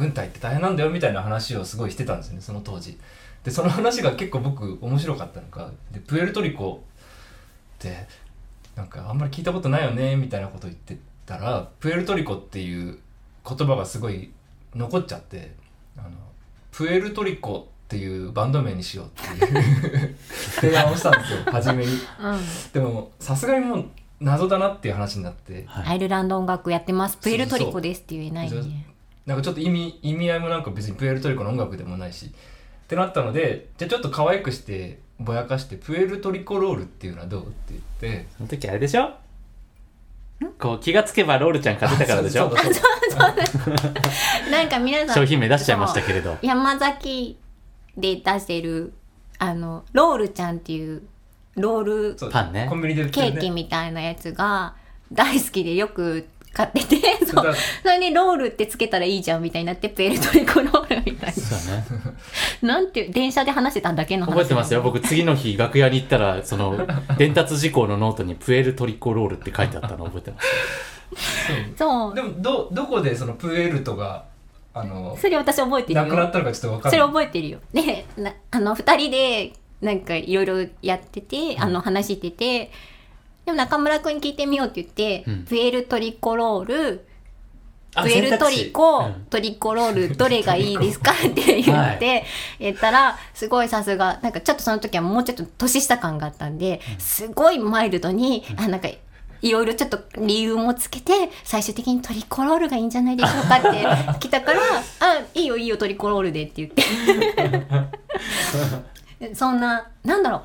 [0.00, 2.98] 軍隊って大変なんだよみたいな話をすごいしてたんですよねその当時。
[3.44, 5.70] でその話が結構僕面白かったのか。
[5.92, 6.82] でプエルトリコ
[7.76, 8.06] って
[8.76, 12.98] なんかあんまり聞いたことないよねみたいなこと言ってたらプエルトリコっていう
[13.46, 14.30] 言葉がすごい
[14.74, 15.54] 残っちゃって
[15.98, 16.10] あの
[16.72, 20.16] プエルトリコっていうバンド名にしようっていう
[20.60, 21.92] 提案をしたんですよ初めに。
[21.92, 22.00] うん。
[22.72, 23.84] でもさすがにもう
[24.20, 25.64] 謎だなっていう話になって。
[25.66, 25.86] はい。
[25.86, 27.16] アイルランド音楽やってます。
[27.16, 28.89] プエルトリコですって言えないね
[29.30, 32.26] なんかちょっと意味意味合いもなんか別にプエルトリコの音楽でもないし。
[32.26, 32.28] っ
[32.88, 38.26] てなったのでじゃあちょっと可愛くしてぼやかしてプエルトリコロールっていうのはどうって言って。
[38.36, 39.12] その時あれでしょ？
[40.58, 42.50] こう気がつけばロールちゃん勝てたからでしょ？
[42.50, 42.84] そうそうそう。
[44.50, 46.36] なんか皆さん商品名出しちゃいましたけれど。
[46.42, 47.38] 山崎
[47.96, 48.92] で出してる
[49.38, 51.02] あのロールちゃんっていう
[51.54, 52.66] ロールパンね。
[52.68, 53.32] コンビニで売ってるね。
[53.34, 54.74] ケーキみたいなやつが
[55.12, 56.96] 大好きでよく買ってて
[57.26, 57.44] そう。
[57.44, 61.84] だそれにロールってつけたらいいじゃんみたいになってプエルトリコロールみたいそうだね。
[62.62, 64.32] ななんて電車で話してたんだけの話。
[64.32, 64.82] 覚えてますよ。
[64.82, 66.86] 僕次の日楽屋に行ったらその
[67.18, 70.48] 伝達事項のノートにプエルトリコロールって書いてあったの覚えてます。
[71.76, 72.14] そう。
[72.14, 74.24] でもどどこでそのプエルトが
[74.74, 76.04] あのそれ私覚えてるよ。
[76.04, 77.08] なくなったのかちょっと分かそれんない。
[77.08, 77.58] 覚えてるよ。
[77.72, 82.70] でなあの二人でなんかいろいろやっててあの話してて
[83.44, 85.44] でも中村くんに聞いてみようって言って、うん。
[85.44, 87.06] プエルトリコロール
[87.94, 89.30] あプエルトリコ、選択肢。
[89.30, 92.24] トリコロールどれがいいですかって言って、はい。
[92.60, 98.88] 言ったらすごいさすがなんかちょっとその時はもうちょっと年下感があったんで、すごいマイルドに、あなんか
[99.42, 103.86] いろいろちょっと理由もつけて最終的にトリコロールがいいんじゃないでしょうかって
[104.20, 104.60] 来たから
[105.00, 106.84] 「あいいよいいよトリコロールで」って言って。
[109.34, 110.42] そんななんだろう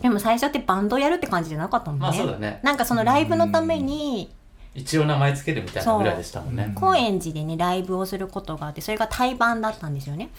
[0.00, 2.60] でも最初ってバンドやるって感じじゃなかったもんね,、まあそうだね。
[2.62, 4.30] なんかそのライブのために
[4.74, 6.72] 一応名前つけるみたいなぐらいでしたもんね。
[6.74, 10.30] 高円寺でねライブをすることがあってそれが対バンだったんですよね。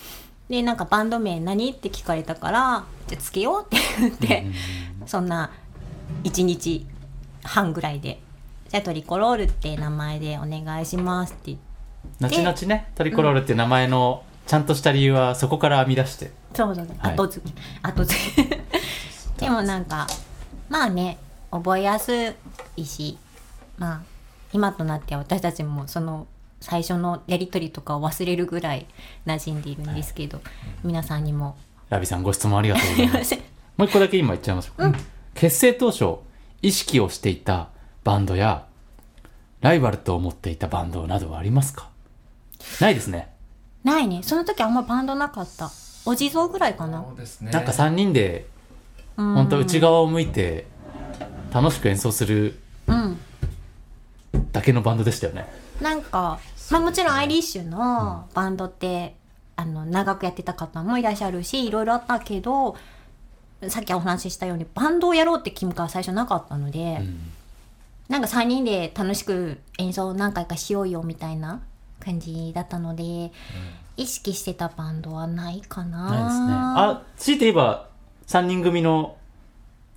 [0.49, 4.45] でなんかバンド名何って聞かれたからじゃあつけようって言って、
[5.05, 5.51] そんな
[6.23, 6.85] 1日
[7.43, 8.19] 半ぐらいで
[8.69, 12.37] じゃあトリコロールって名前でお願いしますって言って。
[12.41, 16.31] 後々ねトリコロールって名前のちゃんとした理由はそこから編み出して。
[16.53, 16.95] そうそうそう。
[16.99, 17.13] はい。
[17.13, 18.61] 後付け後付け
[19.41, 20.07] でもなんか
[20.69, 21.17] まあね
[21.51, 22.35] 覚えやす
[22.77, 23.17] いし
[23.77, 24.01] まあ
[24.53, 26.27] 今となっては私たちもその
[26.59, 28.85] 最初のやり取りとかを忘れるぐらい
[29.25, 30.41] 馴染んでいるんですけど、
[30.83, 31.57] 皆さんにも。
[31.89, 33.35] ラビさんご質問ありがとうございます。
[33.77, 34.93] もう一個だけ今言っちゃいましょう、
[35.33, 36.17] 結成当初
[36.61, 37.69] 意識をしていた
[38.03, 38.65] バンドや
[39.61, 41.89] ライバルと思っていたバンドなどはありますか？
[42.79, 43.33] ないですね。
[43.83, 44.21] ないね。
[44.21, 45.71] その時あんまバンドなかった。
[46.05, 47.03] お地蔵ぐらいかな。
[47.03, 47.51] そうですね。
[47.51, 48.50] なんか3人でうん
[49.15, 50.67] 本当内側を向いて
[51.53, 53.19] 楽しく演奏するうん。
[54.51, 55.45] だけのバンドでしたよね。
[55.81, 56.39] なんか、
[56.69, 59.15] まあ、もちろんアイリッシュのバンドって、
[59.55, 62.75] あの長くやってた方もいらっしゃるしいろいろあったけど
[63.67, 67.19] さっきお話ししたようにバンドをやろうって気は最初なかったので、うん。
[68.09, 71.61] なんか3人で楽しく演奏何回かしようよみたいな
[72.03, 73.31] 感じだったので、
[73.97, 76.09] 意識してたバンドはないかな。
[76.09, 76.53] ないですね。
[76.53, 77.87] あ強いて言えば
[78.31, 79.17] 3人組の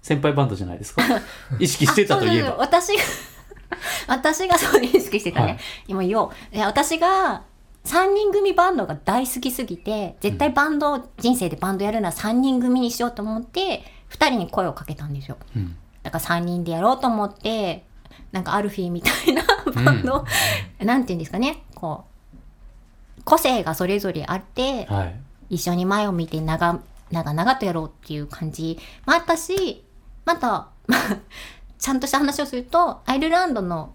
[0.03, 1.03] 先輩バンドじゃないですか？
[1.59, 2.57] 意識してたといえば。
[2.59, 3.03] 私が
[4.09, 5.59] 私がそう意識してたね、はい。
[5.89, 6.57] 今言おう。
[6.57, 7.43] いや私が
[7.85, 15.37] 3人組バンドが大好きすぎて絶対バンド、人生でバンドやるなら3人組にしようと思って2人に声をかけたんですよ。
[15.55, 15.77] うん。
[16.03, 17.85] だから3人でやろうと思って
[18.33, 19.43] なんかアルフィーみたいな
[19.85, 20.25] バンド、
[20.81, 21.63] なんていうんですかね。
[21.75, 22.05] こ
[23.19, 25.15] う個性がそれぞれあって、はい。
[25.51, 26.81] 一緒に前を見て長
[27.15, 29.85] 長々とやろうっていう感じもあったし
[30.25, 31.19] また、まあ、
[31.79, 33.95] ちゃんとした話をするとアイルランドの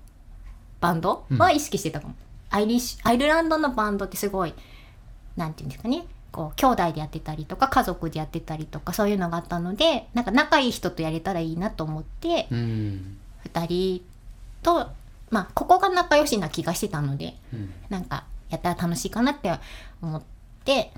[0.79, 2.15] バンドは意識してたかも、
[2.49, 4.53] アイリッシュアイルランドのバンドってすごい
[5.35, 6.05] なんていうんですかね。
[6.31, 13.17] こう兄弟でやってたりとか家族でやってたりとかそういうのがあったのでなんか仲いい人とやれたらいいなと思ってうん。
[13.51, 14.03] 2人
[14.61, 14.89] と
[15.31, 17.73] まあここが仲良しな気がしてたのでうん。
[17.89, 19.51] なんかやったら楽しいかなって
[20.01, 20.21] 思っ
[20.63, 20.91] て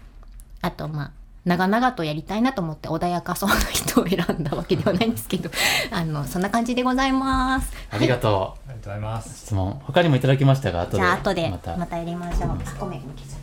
[0.61, 1.11] あとまあ
[1.45, 5.49] 長々とやりたいなと思って穏やかそうな人を選んだわけではないんですけど
[5.91, 7.71] あのそんな感じでございます。
[7.89, 8.69] ありがとう。
[8.69, 9.45] ありがとうございます。
[9.45, 11.77] 質問他にもいただきましたが後でじゃあ後でまた。
[11.77, 12.49] またやりましょう。
[12.79, 13.39] ごめん消す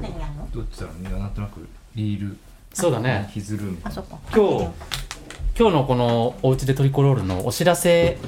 [0.00, 0.48] 何やるの？
[0.52, 1.02] どっちだろう？
[1.02, 2.38] ねなんとなくリール。
[2.72, 3.28] そうだね。
[3.32, 4.02] ヒズルみたいな。
[4.34, 4.66] 今日
[5.58, 8.18] 今日のこのおうちでトリコロールのお知らせ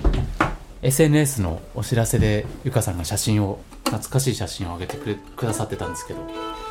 [0.83, 6.21] SNS のお知らせでゆかさんが写真を懐かしい写真を上げてくれくださってたんですけど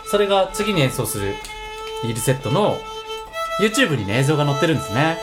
[0.09, 1.33] それが次に演奏する
[2.05, 2.77] リールセットの
[3.59, 5.17] YouTube にね映像が載ってるんですね。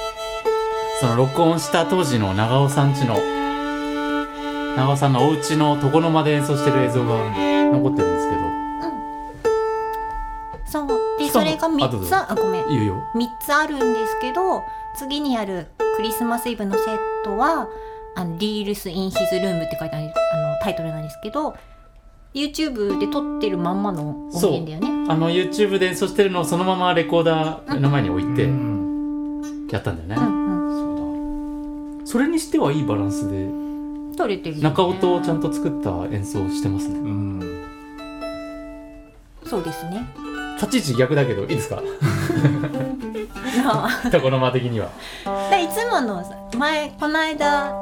[1.00, 3.18] その録音した当時の長尾さんちの
[4.76, 7.14] 長尾さんのお家の床の間で演奏してる映像が
[7.72, 8.32] 残ってるんですけ
[10.72, 12.06] そうでしかもそれがあどうぞ。
[12.06, 12.64] 三つああごめん。
[12.64, 13.02] どいいよ。
[13.14, 14.62] 3つあるんですけど
[14.96, 15.66] 次にやる
[15.96, 17.68] クリスマスイブのセットは
[18.16, 21.54] 「あのリールス・イン・ヒズ・ルーム」って書いてあるあのタイトルなんですけど
[22.32, 29.66] YouTube で撮ってるまんまの音源だよねあの YouTube で演奏してるのをそのままレコーダーの前に置いてうん。
[29.70, 32.06] やったんだよね、うんうん。
[32.06, 33.46] それにしてはいいバランスで
[34.16, 34.68] 取れてるよね。
[34.68, 36.98] 中音をちゃんと作った演奏をしてますね。
[36.98, 37.64] うん。
[39.46, 40.04] そうですね。
[40.60, 41.76] 立ち位置逆だけどいいですか？
[41.76, 41.82] な
[43.86, 43.88] あ。
[44.12, 44.88] 床の間的には。
[45.50, 47.74] でいつものさ前この間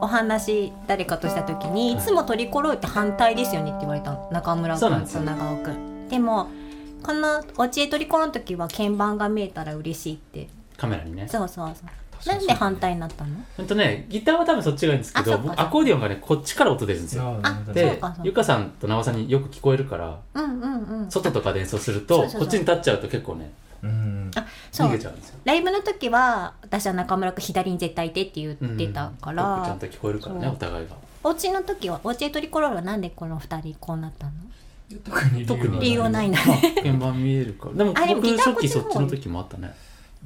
[0.00, 4.28] お話誰かとした時に、い、つもトリコロールって反対ですよねって言われたの。
[4.30, 5.22] 中村君とそうなんですよ。
[5.22, 6.08] 長尾君。
[6.08, 6.48] でも
[7.02, 10.48] この「おちえトリコロ」の時は鍵盤が見えたら嬉しいって。
[10.76, 11.26] カメラにね。
[11.28, 11.88] そうそうそう。
[12.26, 13.30] なんで反対になったの？
[13.56, 17.38] ほんとねギターは多分そっちがいいんですけど僕アコーディオンがねこっちから音出るんですよ。
[17.42, 21.10] あそうでゆかさんとなおさんによく聞こえるからうんうんうん。
[21.10, 24.30] 外とかで演奏するとこっちに立っちゃうと結構ねうん。
[24.72, 25.38] そう逃げちゃうんですよ。
[25.44, 30.96] ライブの時は私は中村君左に絶対いてって言ってたかよら、くちゃんと聞こえるからねお互いが。
[31.22, 34.32] お家の時はお家トリコロールはなんでこの二人こうなったの？
[35.04, 37.68] 特に特に理由はないんだあ鍵盤見えるか。
[37.68, 39.74] らでも僕初期そっちこっちの時もあったね。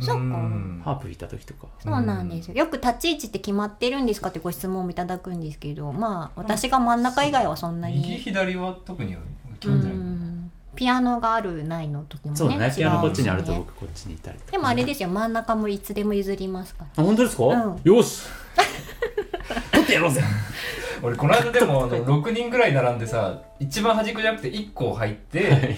[0.00, 0.14] そっか。
[0.14, 0.82] うん。
[0.84, 1.66] ハープ弾いた時とか。
[1.80, 2.54] そうなんですよ。
[2.54, 9.16] よく立ち位置って決まってるんですかってご質問をいただくんですけどまあ私が真ん中以外はそんな右に左は特に
[9.58, 10.52] 決うまってないん。
[10.74, 12.72] ピアノがあるないの時もねそうだね。
[12.74, 15.08] ピアノこっちにあると僕こっちにいたりでもあれですよ。
[15.08, 17.02] 真ん中もいつでも譲りますから。
[17.02, 17.80] あ本当ですか、うん。
[17.82, 18.22] よし。
[19.72, 20.22] 取ってやろうぜ
[21.02, 25.76] 俺この間でも あの6人ぐらい並んでさ一番端っこじゃなくて1個入って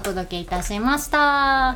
[0.08, 1.76] 届けいたしました。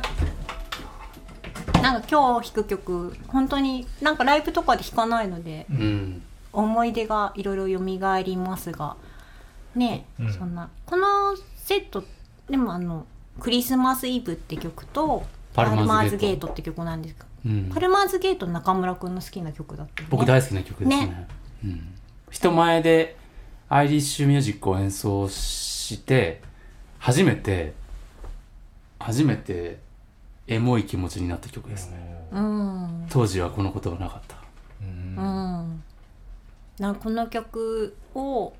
[1.82, 8.96] なんか今日弾く曲本当になんかライブとかで弾かないのでうん思い出がいろいろ蘇りますが
[9.74, 10.32] ねえ、うん。
[10.32, 12.04] そんなこのセット
[12.48, 13.06] でもあの
[13.38, 17.70] 「クリスマスイブ」って曲と「パルマーズゲートパルマーズゲート」って曲なんですがうん。
[17.74, 20.08] パルマーズゲート中村くんの好きな曲だったよね。
[20.10, 21.06] 僕大好きな曲ですね。
[21.06, 21.28] ね。
[21.64, 21.94] うん、
[22.30, 23.18] 人前で
[23.68, 26.40] アイリッシュミュージックを演奏して
[26.98, 27.74] 初めて
[29.02, 29.78] 初めて
[30.46, 33.06] エモい気持ちになった曲ですね、うん。
[33.10, 34.36] 当時はこのことがなかった。
[34.80, 35.16] うん。
[35.16, 35.82] うん。
[36.78, 38.52] なんかこの曲を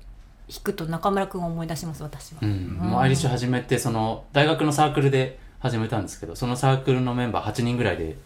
[0.49, 2.39] 弾くと中村くんを思い出します私は。
[2.41, 8.17] うん、もうアイリッシュ始めてその大学のサークルで始めたんですけどそのサークルのメンバー8人ぐらいで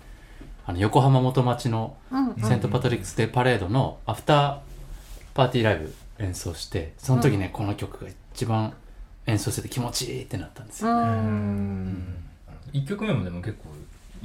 [0.66, 2.36] あの横浜元町のうん。
[2.44, 4.58] セントパトリックスデーパレードのアフター
[5.34, 8.74] パーティーライブ演奏してその時ね、この曲が一番
[9.28, 12.18] 演奏してて気持ちいいってなったんですうよ、ん。
[12.74, 13.70] 1曲目もでも結構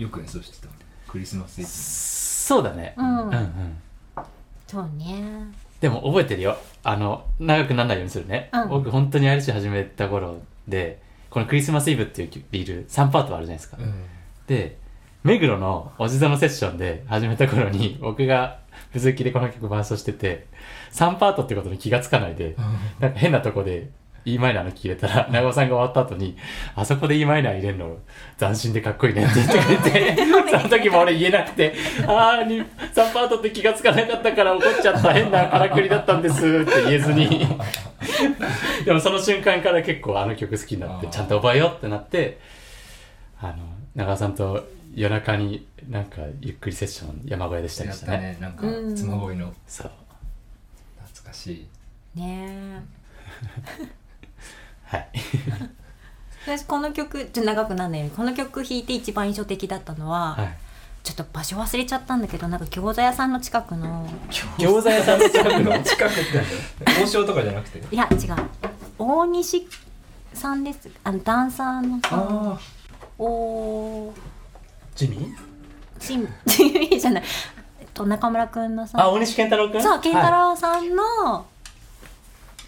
[0.00, 0.72] よく演奏してた。
[1.08, 3.28] クリスマスイブそうだね、うん。
[3.28, 3.76] うんうん。
[4.66, 5.22] そうね。
[5.80, 6.56] でも覚えてるよ。
[6.84, 8.68] あの長くならないようにするね、うん。
[8.68, 13.92] 僕本当にアイリッシュ始めた頃でこのクリスマスイブっていうビール3パートあるじゃないですか、うん。
[14.46, 14.78] で
[15.24, 18.58] 目黒のおじ座のセッションで始めた頃に 僕が
[18.92, 20.46] 不好きでこの曲伴奏してて
[20.92, 22.56] 3パートってことに気がつかないで
[22.98, 23.88] なんか変なとこで
[24.24, 26.36] E マイナーのキー入れたら 長尾さんが終わった後に
[26.74, 27.96] あそこで E マイナー入れるの
[28.38, 30.16] 斬新でかっこいいねって言ってくれて
[30.50, 31.74] その時も俺言えなくて
[32.06, 32.64] ああ3
[33.12, 37.46] パートって気がつかなかったから怒っちゃった変なからくりだったんですって言えずに。
[38.84, 42.38] でもその瞬間から結構あの曲好きになってちゃんと覚えようってなって
[43.40, 43.56] あの
[43.94, 48.52] 長尾さんと夜中になんかゆっくりセッション山小屋でしたりやったしたねねなん。
[48.52, 49.52] かの。
[49.66, 49.90] そう。
[51.04, 51.66] 懐かし
[52.14, 52.20] い。
[52.20, 52.82] ね
[54.92, 55.08] はい。
[56.44, 60.54] 私この曲ちょっと長くなんないようにこの曲弾いて一番印象的だったのは、はい。
[61.02, 64.08] ちょっと場所忘れちゃったんだけどなんか餃子屋さんの近くの
[64.56, 65.72] 餃子屋さんの近くの？
[65.82, 67.82] 近くって王将とかじゃなくて？
[67.92, 68.36] いや違う。
[68.98, 69.66] 大西
[70.32, 70.88] さんです。
[71.02, 72.58] あのダンサーのさあ
[73.18, 74.12] お
[74.94, 75.36] ジミー？
[75.98, 77.24] チンチンじゃない。
[77.80, 79.82] えっと中村くんのさあ大西健太郎くん？
[79.82, 81.46] そう健太はい郎さんの、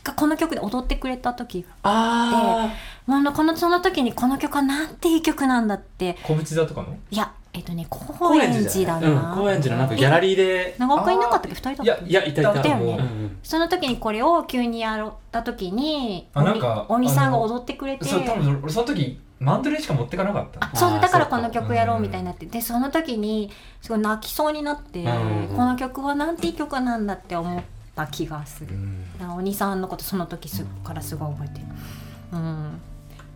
[0.04, 2.70] がこの曲で踊ってくれた時あ
[3.06, 6.16] もうあのこのその時にこの曲はなんていい曲なんだって。
[6.22, 6.96] 小淵座とかの？
[7.10, 10.76] いやえっとねあ高円寺だな、うん高円寺のなんかギャラリーで。
[10.78, 11.54] 長岡いなかったっけ？
[11.54, 12.52] 二人だったいやいたいた。
[12.54, 12.98] だよね。
[13.42, 18.04] その時にこれを急にやった時にあなんかおみさんが踊ってくれて。
[18.04, 20.64] そう多分俺その時マンドレーしか持ってかなかった。
[20.64, 22.46] あそうだからこの曲やろうみたいになって。
[22.46, 23.50] でその時に
[23.80, 27.62] すごい泣きそうになって、うんこの曲はなんていい曲なんだって思っ
[27.94, 28.74] た気がする、
[29.20, 29.30] うん。
[29.36, 31.66] お兄さんのことその時すからすごい覚えてる。
[32.32, 32.80] うん。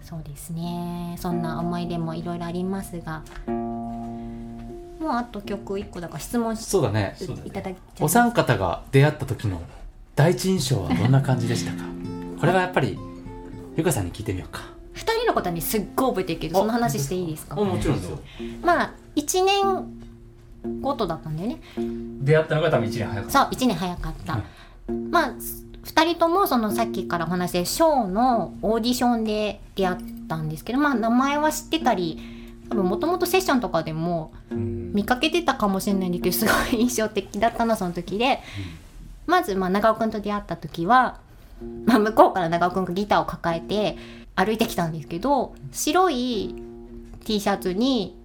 [0.02, 1.16] そうですね。
[1.18, 3.22] そんな思い出もいろいろありますが。
[3.46, 7.16] もうあと曲1個だから質問しそうだね。
[7.44, 9.60] いただきお三方が出会った時の
[10.16, 11.84] 第一印象はどんな感じでしたか？
[12.40, 12.98] これはやっぱり
[13.76, 14.62] ゆかさんに聞いてみようか。
[14.94, 17.54] 2人のことにすっごい覚えてるけどその話していいですか？
[17.54, 18.18] もちろんですよ。
[18.64, 20.07] まあ1年
[20.80, 21.60] ごとだったんだよね。
[22.20, 23.30] 出会ったのが多分1年早かった。
[23.30, 24.44] そう1年早かった、
[25.10, 25.34] まあ
[25.84, 29.96] 2人ともそのさっきからお話しショーのオーディションで出会っ
[30.28, 32.20] たんですけどまあ名前は知ってたり
[32.68, 34.78] 多分もともとセッションとかでもうん。
[34.92, 38.40] 見かけてたかもしれないんだけどすごい印象的だったのその時で、
[39.26, 41.20] まずまあ長尾くんと出会った時は、
[41.84, 43.96] まあ、向こうから長尾くんがギターを抱えて
[44.34, 46.54] 歩いてきたんですけど白い
[47.24, 48.16] T シャツに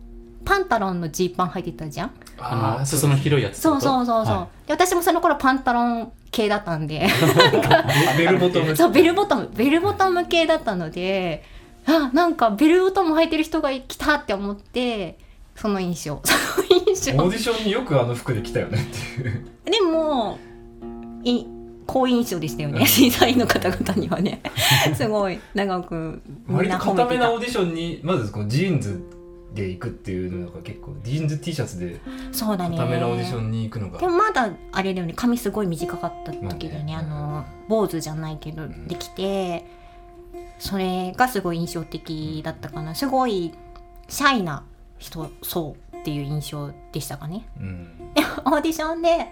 [0.46, 7.08] パンタロンのジーパン履いてたじゃんあの裾の広いやつそうそうそうそう、はで私もその頃パンタロン系だったんで。
[8.18, 8.76] ベルボトム。
[8.76, 11.44] そうベルボトムベルボトム系だったので
[11.86, 15.18] あなんかベルボトム履いてる人が来たって思って
[15.56, 16.20] その印象。
[16.26, 17.24] その印象。
[17.24, 19.46] オーディションによくあの服で来たよねっていう。
[19.66, 20.40] でも
[21.24, 21.46] い
[21.86, 22.86] 好印象でしたよね。
[22.86, 24.42] 審査員の方々にはね。
[24.96, 27.04] すごい長尾くんみん割とな褒めてた。
[27.04, 29.04] 固めなオーディションにまずこうジーンズ
[29.54, 32.00] で行くっていうのが結構ジーンズ T シャツで
[32.32, 32.78] そうだね。
[32.78, 34.00] 固めなオーディションに行くのが。
[34.00, 35.14] でもまだあれだよね。
[35.16, 37.08] 髪すごい短かった時だよね,、まあね。
[37.10, 39.66] あの坊主じゃないけどんできて
[40.58, 42.96] それがすごい印象的だったかな。
[42.96, 43.54] すごい
[44.08, 44.64] シャイな
[44.98, 47.48] 人そうっていう印象でしたかね。
[47.60, 47.90] うん。
[48.46, 49.28] オーディションで、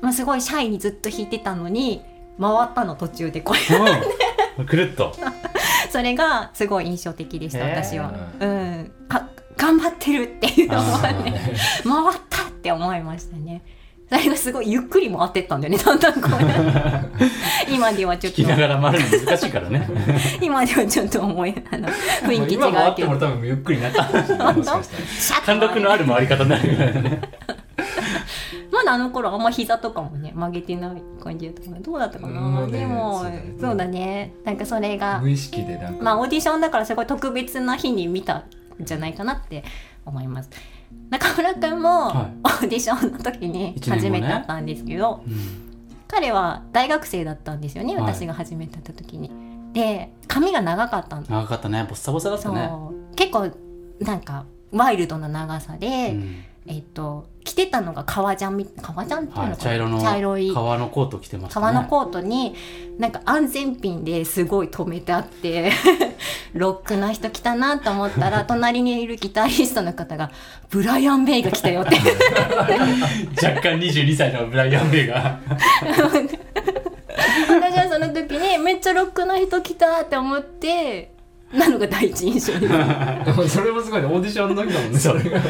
[0.00, 2.02] まあ、すごいシャイにずっと弾いてたのに
[2.40, 3.60] 回ったの途中でこれ。
[4.58, 4.66] うん。
[4.66, 5.12] くるっと。
[5.90, 7.84] それがすごい印象的でしたへー。
[7.84, 8.92] 私はうん。
[9.08, 9.28] あ
[9.64, 13.62] 頑張ってるっていうのはね回ったって思いましたね。
[14.10, 18.42] それがすごいゆっくり回ってったんだよねだんだんこう 今ではちょっと。
[18.42, 19.88] 聞きながら回るの難しいからね。
[20.42, 21.88] 今ではちょっと思いあの
[22.28, 22.90] 雰囲気違うけど。
[22.90, 24.02] っても多分ゆっくりになった
[25.80, 27.20] のある回り方になるね。
[28.70, 31.80] まだあの頃あんま膝とかもね曲げてない感じだったかな。
[31.80, 33.54] どうだったかな、でもそうだね。
[33.58, 34.34] そうだね。
[34.44, 38.42] なんかそれが無意識でなんか、まあオーディションだからすごい特別な日に見たん
[38.80, 39.64] じゃないかなって
[40.04, 40.50] 思います。
[41.10, 42.32] 中村くんもはい。
[42.42, 45.34] オーディションの時に初めて会ったんですけど、うん。
[46.06, 48.02] 彼は大学生だったんですよねはい。
[48.14, 49.30] 私が初めて会った時に、
[49.72, 51.84] で髪が長かったん長かったね。
[51.84, 52.70] ボッサボサだったね。
[53.16, 53.50] 結構
[54.00, 60.52] なんかワイルドな長さで、うんえっと着てたのが革ジャンみ革ジャンっていうのかな、はい、茶色の茶色い。
[60.52, 61.66] 革のコート着てましたね。
[61.66, 62.54] 革のコートに
[62.98, 65.70] なんか安全ピンですごい止めてあって
[66.54, 70.30] ロックな人来たなと思ったら 隣にいるギタリストの方が
[70.70, 71.96] 「ブライアン・メイが来たよ」って。
[73.46, 75.38] 若干22歳のブライアン・ベイが。
[77.48, 81.13] 私はその時にめっちゃロックな人来たって思って
[81.54, 83.48] なのが第一印象です。
[83.54, 84.06] それもすごいね。
[84.06, 84.98] オーディションの時だもんね。
[84.98, 85.22] そう。
[85.22, 85.40] れが。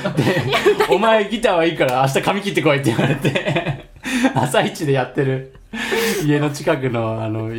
[0.91, 3.91] お前ギターはいいから明日髪切ってこいって言われて。
[4.35, 5.55] 朝一でやってる。
[6.25, 7.51] 家の近くのあの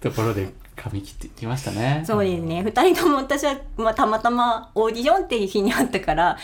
[0.00, 2.04] ところで髪切ってきましたね。
[2.06, 2.60] そうですね。
[2.60, 6.36] 2人とも私は、まあ、たまたまオーディションっていう日にあったから、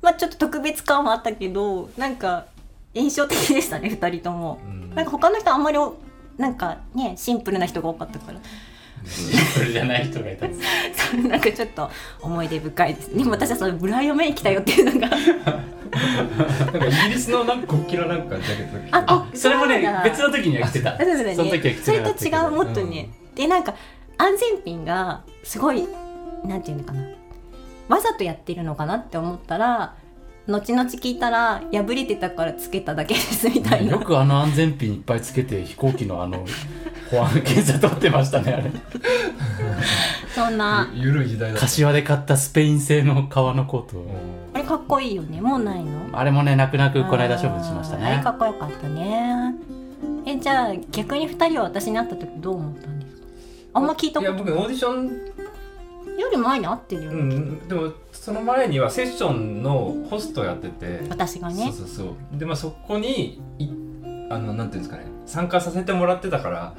[0.00, 2.46] まあ、ちょっと特別感はあったけどなんか
[2.94, 4.60] 印象的でしたね2人とも。
[4.64, 4.94] うん。
[4.94, 5.96] なんか他の人あんまりお
[6.38, 8.40] なんかねシンプルな人が多かったから
[9.04, 10.46] シンプルじゃない人がいた。
[10.46, 10.62] んで
[10.94, 11.90] すそうなんかちょっと
[12.20, 13.16] 思い出深いです。
[13.16, 15.08] でも私はそのブライアン・メイ来たよっていうのが。
[15.08, 18.88] なんかイギリスのなんか国旗のなんかジャケット着て。
[18.92, 20.96] ああそれもね別の時には着てた。
[20.98, 23.74] そうだねその時は着それとてなかったけど違うもっとね、でなんか
[24.18, 25.88] 安全ピンがすごい
[26.44, 27.02] なんていうのかな。
[27.88, 29.96] わざとやってるのかなって思ったら
[30.46, 33.92] 後々聞いたら破れてたからつけただけですみたいな。
[33.92, 36.46] よくあの安全ピンいっぱいつけて飛行機のあの
[37.10, 38.70] 保安検査取ってましたねあれ。
[40.34, 40.88] そんな。
[40.94, 41.62] ゆい時代だった。
[41.62, 43.98] 柏で買ったスペイン製の革のコート。
[43.98, 44.06] を
[44.54, 45.90] あれかっこいいよねもうないの？
[46.12, 48.06] あれもね泣く泣くこの間処分しましたね。
[48.06, 49.54] あれかっこよかったね。
[50.26, 53.26] えじゃあ逆に2人は私に会った時どう思ったんですか？
[53.74, 54.36] あんま聞いたことい。
[54.36, 55.08] や僕オーディション
[56.18, 61.00] より前に会ってるようね、んでもその前にはセッションのホストやってて。
[61.08, 61.64] 私がね。
[61.64, 62.04] そうそうそ
[62.34, 62.38] う。
[62.38, 63.68] でまあそこにい
[64.30, 66.74] あのなんていうんですかね参加させてもらってたから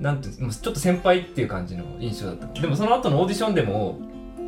[0.00, 2.60] なんてちょっと先輩っていう感じの印象だった。
[2.60, 3.98] でもその後のオーディションでも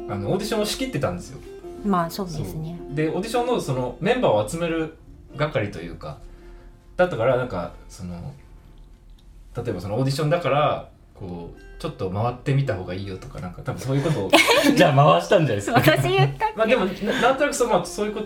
[0.08, 1.38] あのオーディションを仕切ってたんですよ。
[1.84, 2.78] まあそうですね。
[2.90, 4.96] でオーディションのそのメンバーを集める
[5.36, 6.18] 係というか
[6.96, 8.32] だったからなんかその
[9.56, 14.30] 例えばそのオーディションだからこうちょっと回ってみた方がいいよとかなんか多分そういうことを
[14.74, 15.80] じゃあ回したんじゃないですか。
[15.80, 18.22] 私言ったまあでもななんとなくそう,、まあ、そういうこ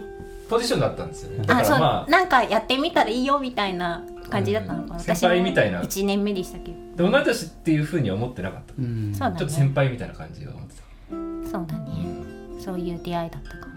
[0.48, 1.44] ポジションだったんですよね。
[1.46, 5.00] だかあそう、らまあなんかやってみたらいいよみたいな感じだったのかな、うん。
[5.00, 5.82] 先輩みたいな。
[5.82, 6.72] 1年目でしたけ？
[6.96, 8.74] どで同い年っていうふうには思ってなかった。
[8.78, 9.12] うん。
[9.12, 10.82] ちょっと先輩みたいな感じを思ってた、
[11.50, 12.06] そうだね、
[12.54, 12.60] うん。
[12.60, 13.74] そういう出会いだったかも。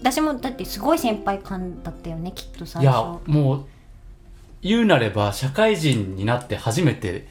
[0.00, 3.64] 私もだってすごい先輩感だったよねきっと最い初やもう
[4.62, 7.26] 言うなれば社会人になって初めて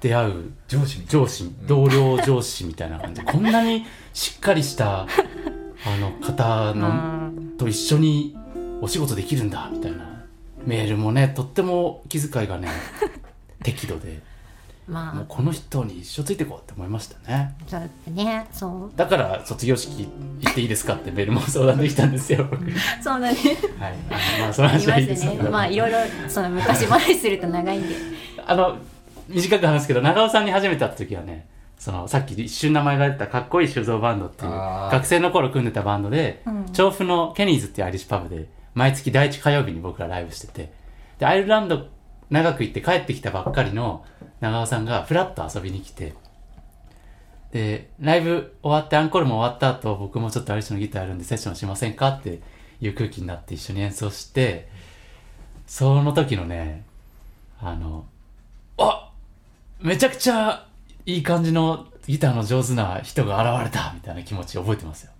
[0.00, 3.20] 出会う上司上司同僚上司みたいな感じ。
[3.20, 5.06] で こんなにしっかりしたあ
[6.00, 6.92] の方のう
[7.40, 7.54] ん。
[7.58, 8.36] と一緒に
[8.80, 10.05] お仕事できるんだみたいな
[10.66, 12.68] メールもねとっても気遣いがね
[13.62, 14.20] 適度で。
[14.88, 17.56] もうまこの人に一生ついてこうって思いましたね。
[17.60, 18.46] あそうだね。
[18.52, 18.96] そう。
[18.96, 20.08] だから卒業式
[20.40, 22.46] 行っていいですかって メールも相談できたんですよ。
[22.48, 23.36] 僕はいそうだね。
[23.80, 23.90] あ
[24.38, 25.38] のまあその話はいいですすね。
[25.50, 25.98] まあいろいろ
[26.28, 27.96] その昔話すると長いんで。
[28.46, 28.76] あの
[29.28, 31.46] 短く話すけど長尾さんに初めて会った時はね
[31.80, 36.64] そのさっき一瞬名前が出たかっこいい酒造バンドっていう学生の頃組んでたバンドで、うん。
[36.72, 38.46] 調布のケニーズっていうアイリッシュパブで
[38.76, 40.72] 毎月第一火曜日に僕らライブしてて。
[41.18, 41.88] でアイルランド
[42.30, 44.04] 長く行って帰ってきたばっかりの
[44.40, 46.14] 長尾さんがフラッと遊びに来て。
[47.52, 52.08] でライブ終わってアンコールも終わった後僕もちょっとアリッシュのギターやるんでセッションしませんか？
[52.10, 52.40] って
[52.80, 54.68] いう空気になって一緒に演奏して。
[55.66, 56.84] その時のね
[57.60, 58.04] あの
[58.78, 59.10] あ
[59.80, 60.66] めちゃくちゃ
[61.06, 65.12] いい感じのギターの上手な人が現れたみたいな気持ち覚えてますよ。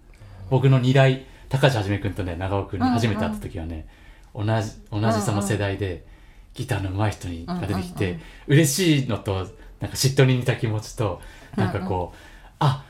[0.50, 3.86] 僕の二代、高橋はじめくんとね、長尾くんに初めて会った時はね、
[4.34, 4.48] 同じ、
[4.90, 6.04] 同じその世代で、
[6.54, 11.20] ギターの上手い人にが出てきて、うんうんうん嬉しいのと、なんか嫉妬に似た気持ちと、
[11.56, 12.16] なんかこう、
[12.58, 12.84] あ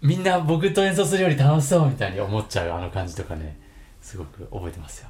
[0.00, 3.58] みんな僕と演奏するより楽しそうみたいに思っちゃうあの感じとかね、
[4.00, 5.08] すごく覚えてますよ。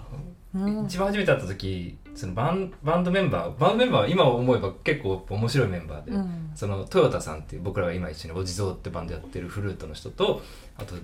[0.54, 0.84] うん。
[0.86, 6.50] 一番初めて会った時そのバンバンドメンバーバンドメンバーは今思えば結構面白いメンバーで、うん。
[6.54, 10.42] そのトヨタさんっていう僕らが今一緒にお地蔵ってバンドやってるフルートの人と
[10.76, 10.94] あと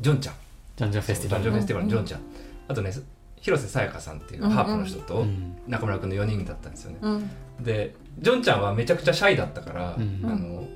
[0.00, 0.34] ジョンちゃん
[0.76, 1.42] ジョンジョンフェスティバル。
[1.44, 2.20] ジョンジョンフェスティバルのジョンちゃん、
[2.68, 2.92] あとね
[3.40, 5.56] 広瀬さやかさんっていうハープの人とうん。
[5.68, 7.30] 中村君の4人だったんですよね、うん。
[7.62, 10.66] でジョンちゃんはめちゃくちゃシャイだったから、うんあの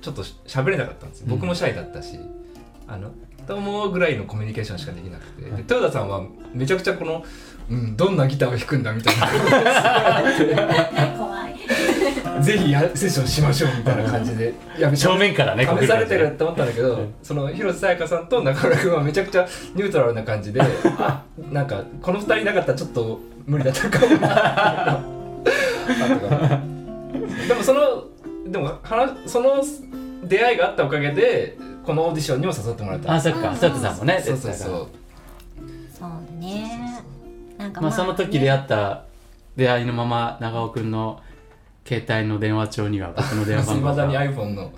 [0.00, 1.26] ちょっと喋れなかったんですよ。
[1.28, 2.18] 僕もシャイだったし
[2.88, 3.10] 「あの
[3.46, 5.42] どうも」ぐらいのコミュニケーションしかできなくて。
[5.42, 6.22] で豊田さんは
[6.54, 7.22] めちゃくちゃこの、
[7.68, 9.26] うん、どんなギターを弾くんだみたいな。
[11.18, 11.54] 怖い
[12.42, 14.54] ぜひやセッションしましょうみたいな感じで。
[14.78, 17.14] い や正面からね試されてるこって思ったんだけど、うん。
[17.22, 24.16] その広瀬さやかさんと中村君はめちゃくちゃニュートラルな感じであ なんかこの二人いなかったらちょっと無理だったかも。
[24.16, 25.02] な
[27.48, 27.80] でもその
[28.46, 29.62] でも話その
[30.24, 33.14] 出会いがあったおかげでこのオーディションにも誘ってもらった。
[33.14, 33.48] あそっか。
[33.50, 34.88] 佐藤さんもねそうそうそう。
[35.98, 37.02] そうね。
[37.58, 39.04] なんかまあその時出ね会った
[39.56, 41.20] 出会いのまま長尾くんの
[41.86, 44.72] 携帯の電話帳には僕の電話いまだに番号が iPhone の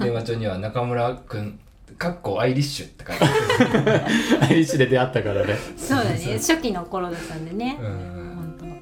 [0.00, 1.58] 電話帳には中村君
[1.98, 4.44] かっこアイリッシュって書いてある。
[4.44, 7.78] アイリッシュで出会ったからねそうだね初期の頃だったんでね。
[7.80, 8.56] うん。
[8.58, 8.76] 本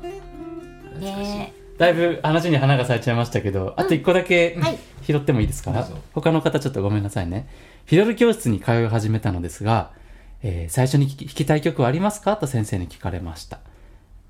[0.95, 0.99] 当。
[1.01, 1.53] ね。
[1.77, 4.79] だいぶ話に花が咲いちゃいましたけどあと一個だけはい。
[5.03, 5.99] 拾ってもいいですか、どうぞ。
[6.15, 7.47] 他の方ちょっとごめんなさいね。
[7.85, 9.91] フィドル教室に通い始めたのですが、
[10.43, 12.39] えー最初に弾き弾きたい曲はありますか？
[12.39, 13.61] と先生に聞かれました。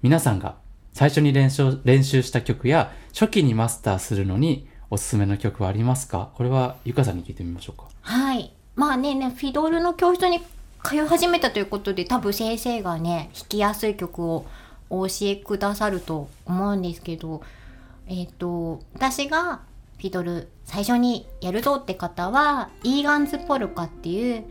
[0.02, 0.56] 皆さんが
[0.94, 6.30] 最初に練習練習した曲や初期にマスターするのにおすすめの曲はありますか？
[6.36, 7.88] これはゆかさんに聞いてみましょうか。
[8.00, 8.52] はい。
[8.76, 10.40] まあねねフィドルの教室に
[10.84, 14.46] 通い始めたということで多分先生がね弾きやすい曲を
[14.88, 17.42] お教えくださると思うんですけど
[18.06, 19.62] えっ、と私が
[19.98, 24.44] フィドル最初にやるぞって方はイーガンズポルカっていう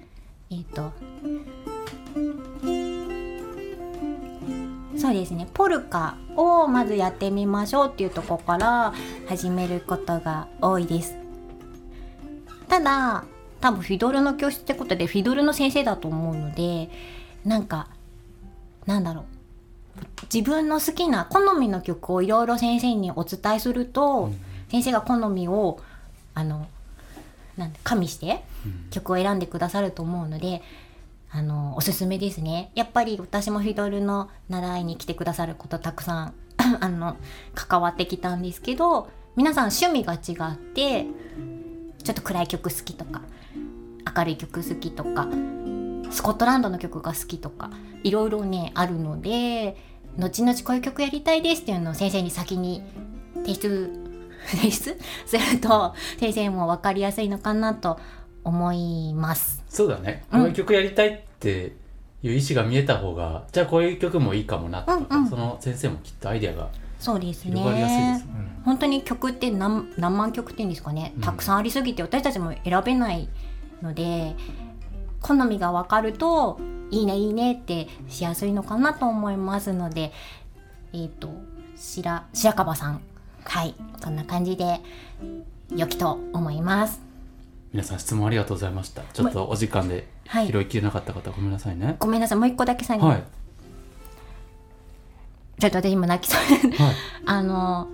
[0.49, 0.91] えっ、と
[5.03, 5.49] そうですね。
[5.53, 8.93] ポルカをまずやってみましょうっていうところから
[9.27, 11.17] 始めることが多いです。
[12.69, 13.25] ただ
[13.59, 16.89] 多分フィドルの教室ってことでフィドルの先生だと思うので
[17.43, 17.89] なんか
[18.85, 20.03] なんだろう。
[20.33, 24.31] 自分の好きな好みの曲をいろいろ先生にお伝えすると、
[24.71, 25.81] 先生が好みを
[26.33, 26.65] あの
[27.57, 28.41] なんだ加味して
[28.89, 30.61] 曲を選んでくださると思うので
[31.35, 36.33] あのおすすめですねやっぱり私もフィドルの習いに来てくださることたくさん
[36.79, 37.17] あの
[37.55, 41.07] 関わってきたんですけど皆さん趣味が違って
[42.03, 43.23] ちょっと暗い曲好きとか
[44.15, 45.27] 明るい曲好きとか
[46.11, 47.71] スコットランドの曲が好きとか
[48.03, 49.75] いろいろねあるので
[50.19, 52.83] 後々こういう曲やりたいですっていうのを先生に先に
[53.37, 53.99] 提出
[54.45, 57.97] 提出すると先生も分かりやすいのかなと
[58.43, 59.62] 思います。
[59.73, 60.39] そうだね、うん。
[60.41, 61.73] こういう曲やりたいって
[62.21, 65.27] いう意思が見えた方がじゃあこういう曲もいいかもなとか、うんうん。
[65.27, 66.69] その先生もきっとアイデアが
[66.99, 68.61] そうです広がりやすいですね。
[68.63, 71.11] 本当に曲って何何万曲っていうんですかね。
[71.17, 71.21] うん。
[71.21, 73.27] たくさんありすぎて私たちも選べない
[73.81, 74.35] ので
[75.21, 76.59] 好みが分かると
[76.91, 80.11] いいねいいねってしやすいのかなと思いますので
[80.93, 81.33] えっ、と
[81.75, 83.01] 白白樺さん。
[83.43, 83.73] はい。
[84.03, 84.81] こんな感じで
[85.75, 87.01] 良きと思います
[87.73, 89.01] 皆さん質問ありがとうございました。
[89.13, 90.47] ちょっとお時間ではい。
[90.47, 91.95] 拾いきれなかった方ごめんなさいね。
[91.99, 92.37] ごめんなさい。
[92.37, 93.23] もう一個だけ最後に、はい。
[95.59, 96.71] ちょっと私今泣きそう。
[96.71, 96.95] ではい。
[97.25, 97.87] あの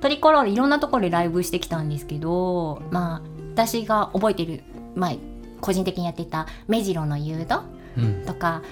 [0.00, 4.62] トリコロールいろんなところでライブしてきたんですけどまあ私が覚えてる
[4.94, 5.12] まあ
[5.60, 7.60] 個人的にやってた目白の誘導
[7.98, 8.24] うん。
[8.24, 8.62] とか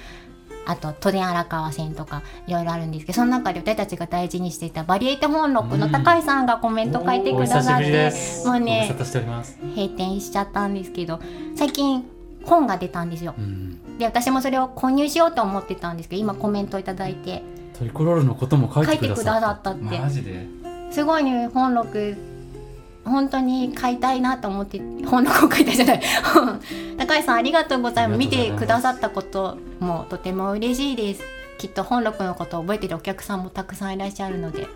[0.64, 8.46] あと都電荒川線とかいろいろあるんですけどその中で私たちが大事にしていたバリエイト本録の高井さんがコメント書いてくださって、お久しぶりです。
[8.46, 8.94] もうね
[9.74, 11.20] 閉店しちゃったんですけど
[11.56, 12.04] 最近
[12.44, 13.34] 本が出たんですよ。
[13.36, 13.98] うん。
[13.98, 17.42] で私もそれを購入しようと思ってたんですけど今コメントいただいて。
[17.78, 20.00] トリコロールのことも書いてくださったって。
[20.90, 22.16] すごいね本録
[23.04, 26.02] 本当に買いたいなと思って本録を買いたいじゃない。
[26.98, 28.18] 高橋さんありがとうございます。
[28.18, 31.22] 見てくださったこともとても嬉しいです。
[31.58, 34.66] きっと本録のことを覚えてるお客さんもたくさんいらっしゃるので。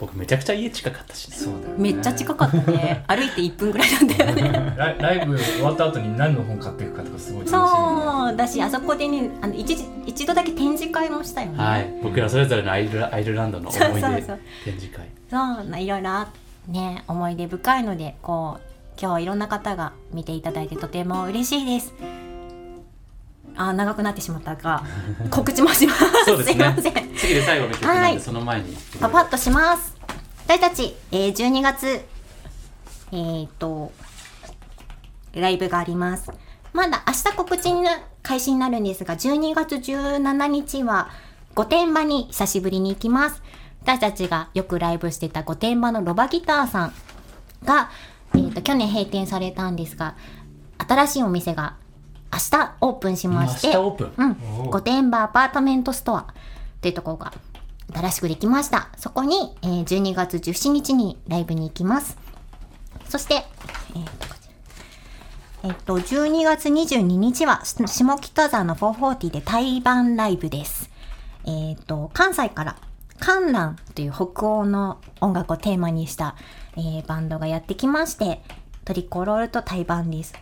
[0.00, 1.74] 僕めちゃくちゃ家近かったしねそうだよね。
[1.76, 3.04] めっちゃ近かったね。
[3.08, 8.36] 歩いて1分ぐらいなんだよねライライブ終わった後に何の本買っていくかとかすごい楽しみそう。
[8.36, 11.94] だしあそこでねあの一時一度だけ展示会もしたよね、はい。
[12.02, 14.38] 僕らそれぞれのアイルラアイルランドの思い出そうそうそう。
[14.64, 15.06] 展示会。
[15.30, 16.28] そうないろいろあ
[16.66, 18.62] ね思い出深いのでこう
[19.00, 21.94] 今日はいろんな方が見ていただいてとても嬉しいです。
[23.56, 24.82] あ長くなってしまったが
[25.30, 26.24] 告知もします。
[26.24, 26.54] そうですね。
[26.54, 27.14] いません。
[27.16, 28.20] 次で最後の曲なんで、はい。
[28.20, 28.76] その前に。
[29.00, 29.96] パパッとします。
[30.46, 32.06] 私たち、えー、12月
[33.12, 33.92] えー、と
[35.34, 36.30] ライブがあります。
[36.72, 37.82] まだ明日告知の
[38.22, 41.10] 開始になるんですが12月17日は
[41.54, 43.42] 御殿場に久しぶりに行きます
[43.82, 46.92] 私たちがよくライブしてた御殿場のロバギターさん
[47.64, 47.90] が、
[48.34, 50.16] えー、と去年閉店されたんですが
[50.78, 51.76] 新しいお店が
[52.32, 54.36] 明日オープンしま明して日オープン？
[54.62, 56.34] うん、御殿場アパートメントストア
[56.80, 57.32] というところが
[57.92, 58.88] 新しくできました。
[58.96, 62.16] そこに、えー12月17日にライブに行きます。
[63.08, 64.30] そして、えーと
[65.62, 70.88] えっと、12月22日はし下北沢の440で対バンライブです。
[71.44, 72.76] えっと、関西から
[73.20, 76.34] 観覧という北欧の音楽をテーマにした、
[76.76, 78.42] えーバンドがやってきまして、
[78.84, 80.34] トリコロールと対バンです。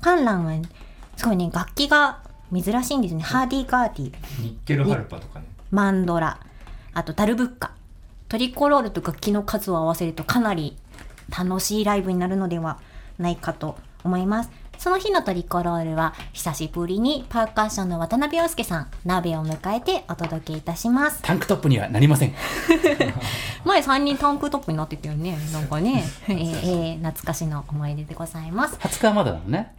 [0.00, 0.54] 観覧は、
[1.16, 2.22] すごいね、楽器が
[2.52, 3.22] 珍しいんですね。
[3.22, 6.40] ハーディーガーディー、ニッケルハルパとかねマンドラ、
[6.94, 7.72] あとダルブッカ。
[8.28, 10.78] トリコロールと楽器の数を合わせるとかなり
[11.28, 12.78] 楽しいライブになるのでは
[13.18, 14.50] ないかと思います。
[14.82, 21.22] その日のトリコロールは久しぶりにパーカッションの渡辺陽介さん、鍋を迎えてお届けいたします。
[21.22, 22.34] タンクトップにはなりません。
[23.64, 25.38] 前3人タンクトップになってたよね。
[25.52, 28.74] なんかね、 えーえー懐かしの思い出でございます。
[28.78, 29.72] 20日はまだなのね。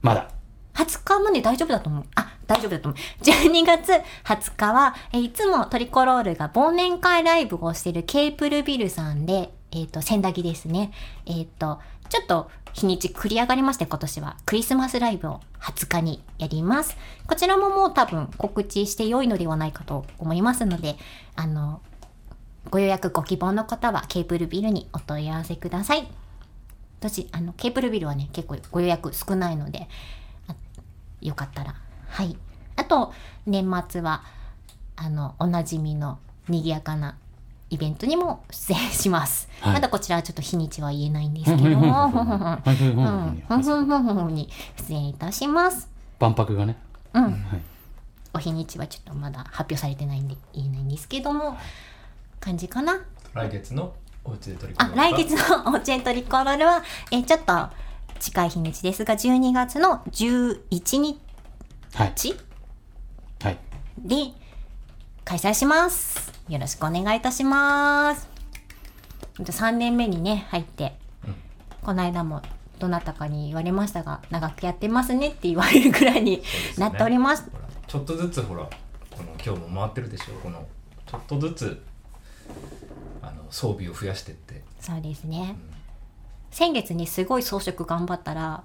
[0.00, 0.26] まだ。
[0.74, 2.04] 20日まで大丈夫だと思う。
[2.16, 3.22] あ、大丈夫だと思う。
[3.22, 3.92] 12月
[4.24, 10.92] 20日は、えーいつもトリコロールが忘年会ライブをしているケープルビルさんで、えっ、と、千駄木ですね。
[11.24, 11.80] えっ、と、
[12.12, 16.94] ちょっと日にち繰り上がりまして、今年はクリスマスライブを20日にやります。
[17.26, 20.96] こちらももう多分告知して良いのではないかと思いますので、
[21.36, 21.80] あの、
[22.68, 26.06] ご予約ご希望の方はケープルビルにお問い合わせください。
[27.00, 29.88] 私、あの、ケープルビルはね、結構ご予約少ないので、
[31.22, 31.76] よかったら。
[32.10, 32.36] はい。
[32.76, 33.14] あと、
[33.46, 34.22] 年末は、
[34.96, 37.16] あの、おなじみの賑やかな
[37.72, 39.48] イベントにも出演します。
[39.60, 41.78] はいまだこちらはちょっと日にちは言えないんですけどふんふ
[43.82, 44.48] んふんに
[44.88, 45.88] 出演いたします。
[46.18, 46.76] 万博がね。
[47.14, 47.22] うん。
[47.24, 47.34] はい。
[48.34, 51.56] お日にちはちょっとまだ発表されてないんで言えないんですけども、
[52.40, 53.00] 感じかな。
[53.32, 53.94] 来月の
[54.24, 57.68] お家で取り組あ、来月のオーチェントリコロールは、えーちょっと
[58.20, 60.60] 近い日にちですが、12月の11
[60.98, 61.18] 日
[61.94, 62.12] はい。
[63.42, 63.58] はい。
[63.98, 64.16] で
[65.24, 66.32] 開催します。
[66.52, 68.28] よろしくお願いいたします。
[69.38, 71.34] 3年目にね、入って、うん
[71.80, 72.42] この間も
[72.78, 76.42] どなたかに言われましたが、長くやってますねって言われるぐらいに
[76.76, 77.50] なっております。
[77.86, 80.66] ちょっとずつほらこの今日も回ってるでしょこの
[81.06, 81.82] ちょっとずつ
[83.22, 85.56] あの装備を増やしてってそうですね。
[86.50, 88.62] 先月にすごい装飾頑張ったら、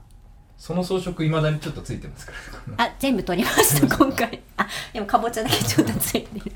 [0.57, 2.33] その装飾いまだにちょっとついてますか
[2.77, 4.43] らあ、全部取りました、今回。
[4.57, 6.51] あ、でもかぼちゃだけちょっとついてる。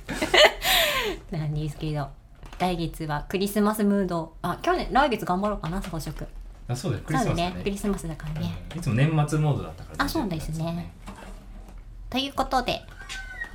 [1.32, 2.10] なんですけど、
[2.60, 4.34] 来月はクリスマスムード。
[4.42, 6.28] あ、去年、来月頑張ろうかな、装飾。
[6.68, 8.54] あそうだよクリスマスだね、クリスマスだからね。
[8.74, 8.80] うん。
[8.80, 10.94] いつも年末モードだったからあそうですね。
[12.10, 12.82] ということで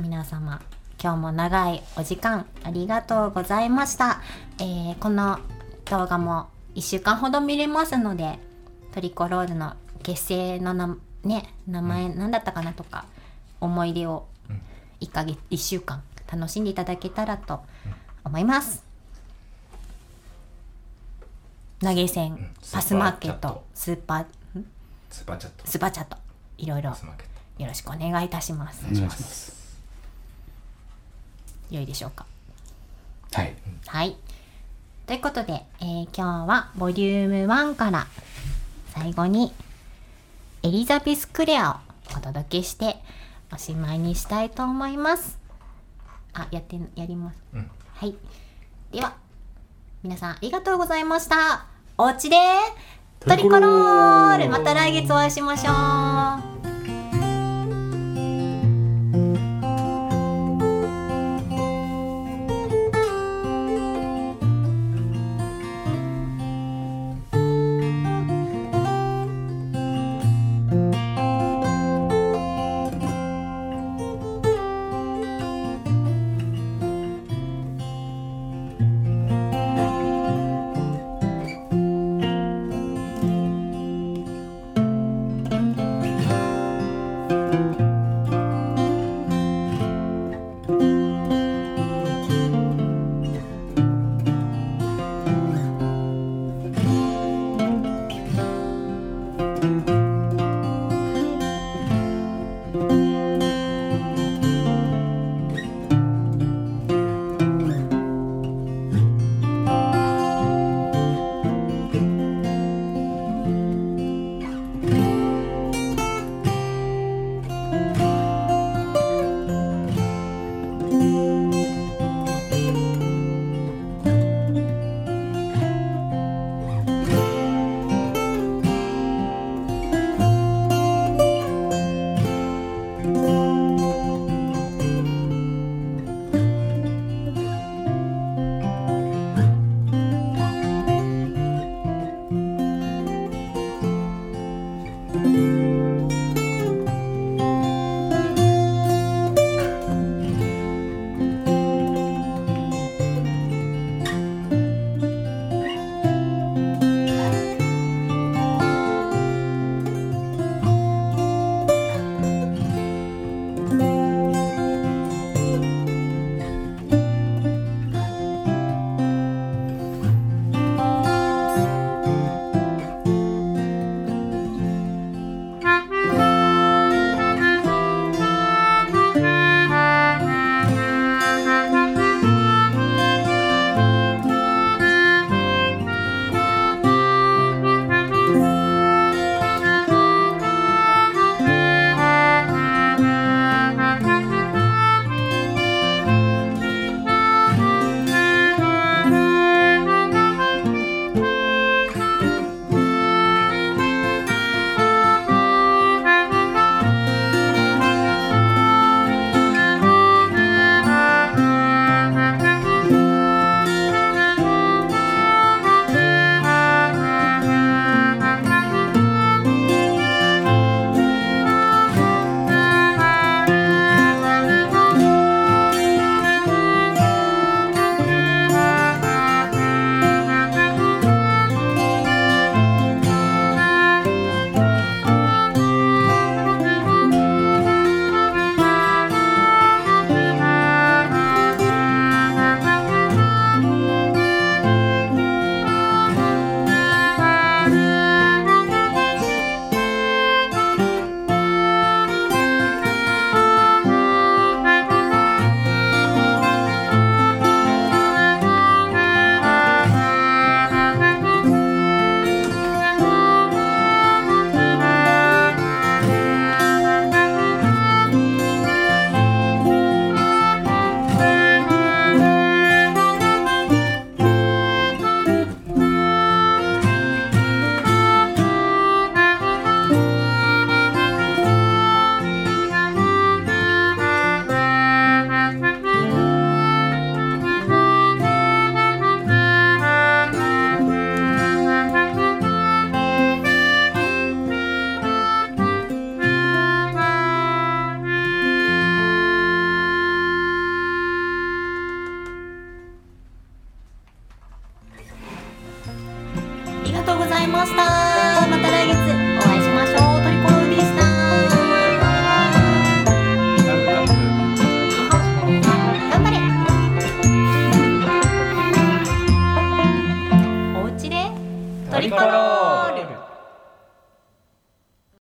[0.01, 0.61] 皆様
[1.03, 4.21] 今日も長いお時間ありがとうございました、
[4.59, 5.39] えーこの
[5.85, 8.39] 動画も1週間ほど見れますので
[8.93, 13.07] トリコロールの結成のな、ね、名前何だったかなとか、
[13.61, 14.61] 思い出をうん。
[15.01, 17.63] 1ヶ月1週間楽しんでいただけたらと
[18.25, 18.85] 思います、
[21.81, 24.67] 投げ銭、んパスマーケットトスーパーん？
[25.11, 26.17] スーパーチャットスーパーチャット
[26.59, 28.85] いろいろよろしくお願いいたしますお。
[28.87, 29.57] 願いします。
[31.71, 32.27] 良いでしょうか。
[33.33, 33.55] はい。
[33.87, 34.17] はい。
[35.07, 38.07] ということで、えー今日はボリューム1から
[38.95, 39.53] 最後に
[40.63, 41.77] エリザベス・クレアを
[42.17, 42.97] お届けして
[43.53, 45.39] おしまいにしたいと思います。
[46.43, 47.43] あ、やって、やります。
[47.55, 48.15] うんはい。
[48.93, 49.17] では、
[50.03, 51.67] 皆さんありがとうございました。
[51.99, 52.37] おうちで
[53.21, 56.56] トリコロールまた来月お会いしましょう。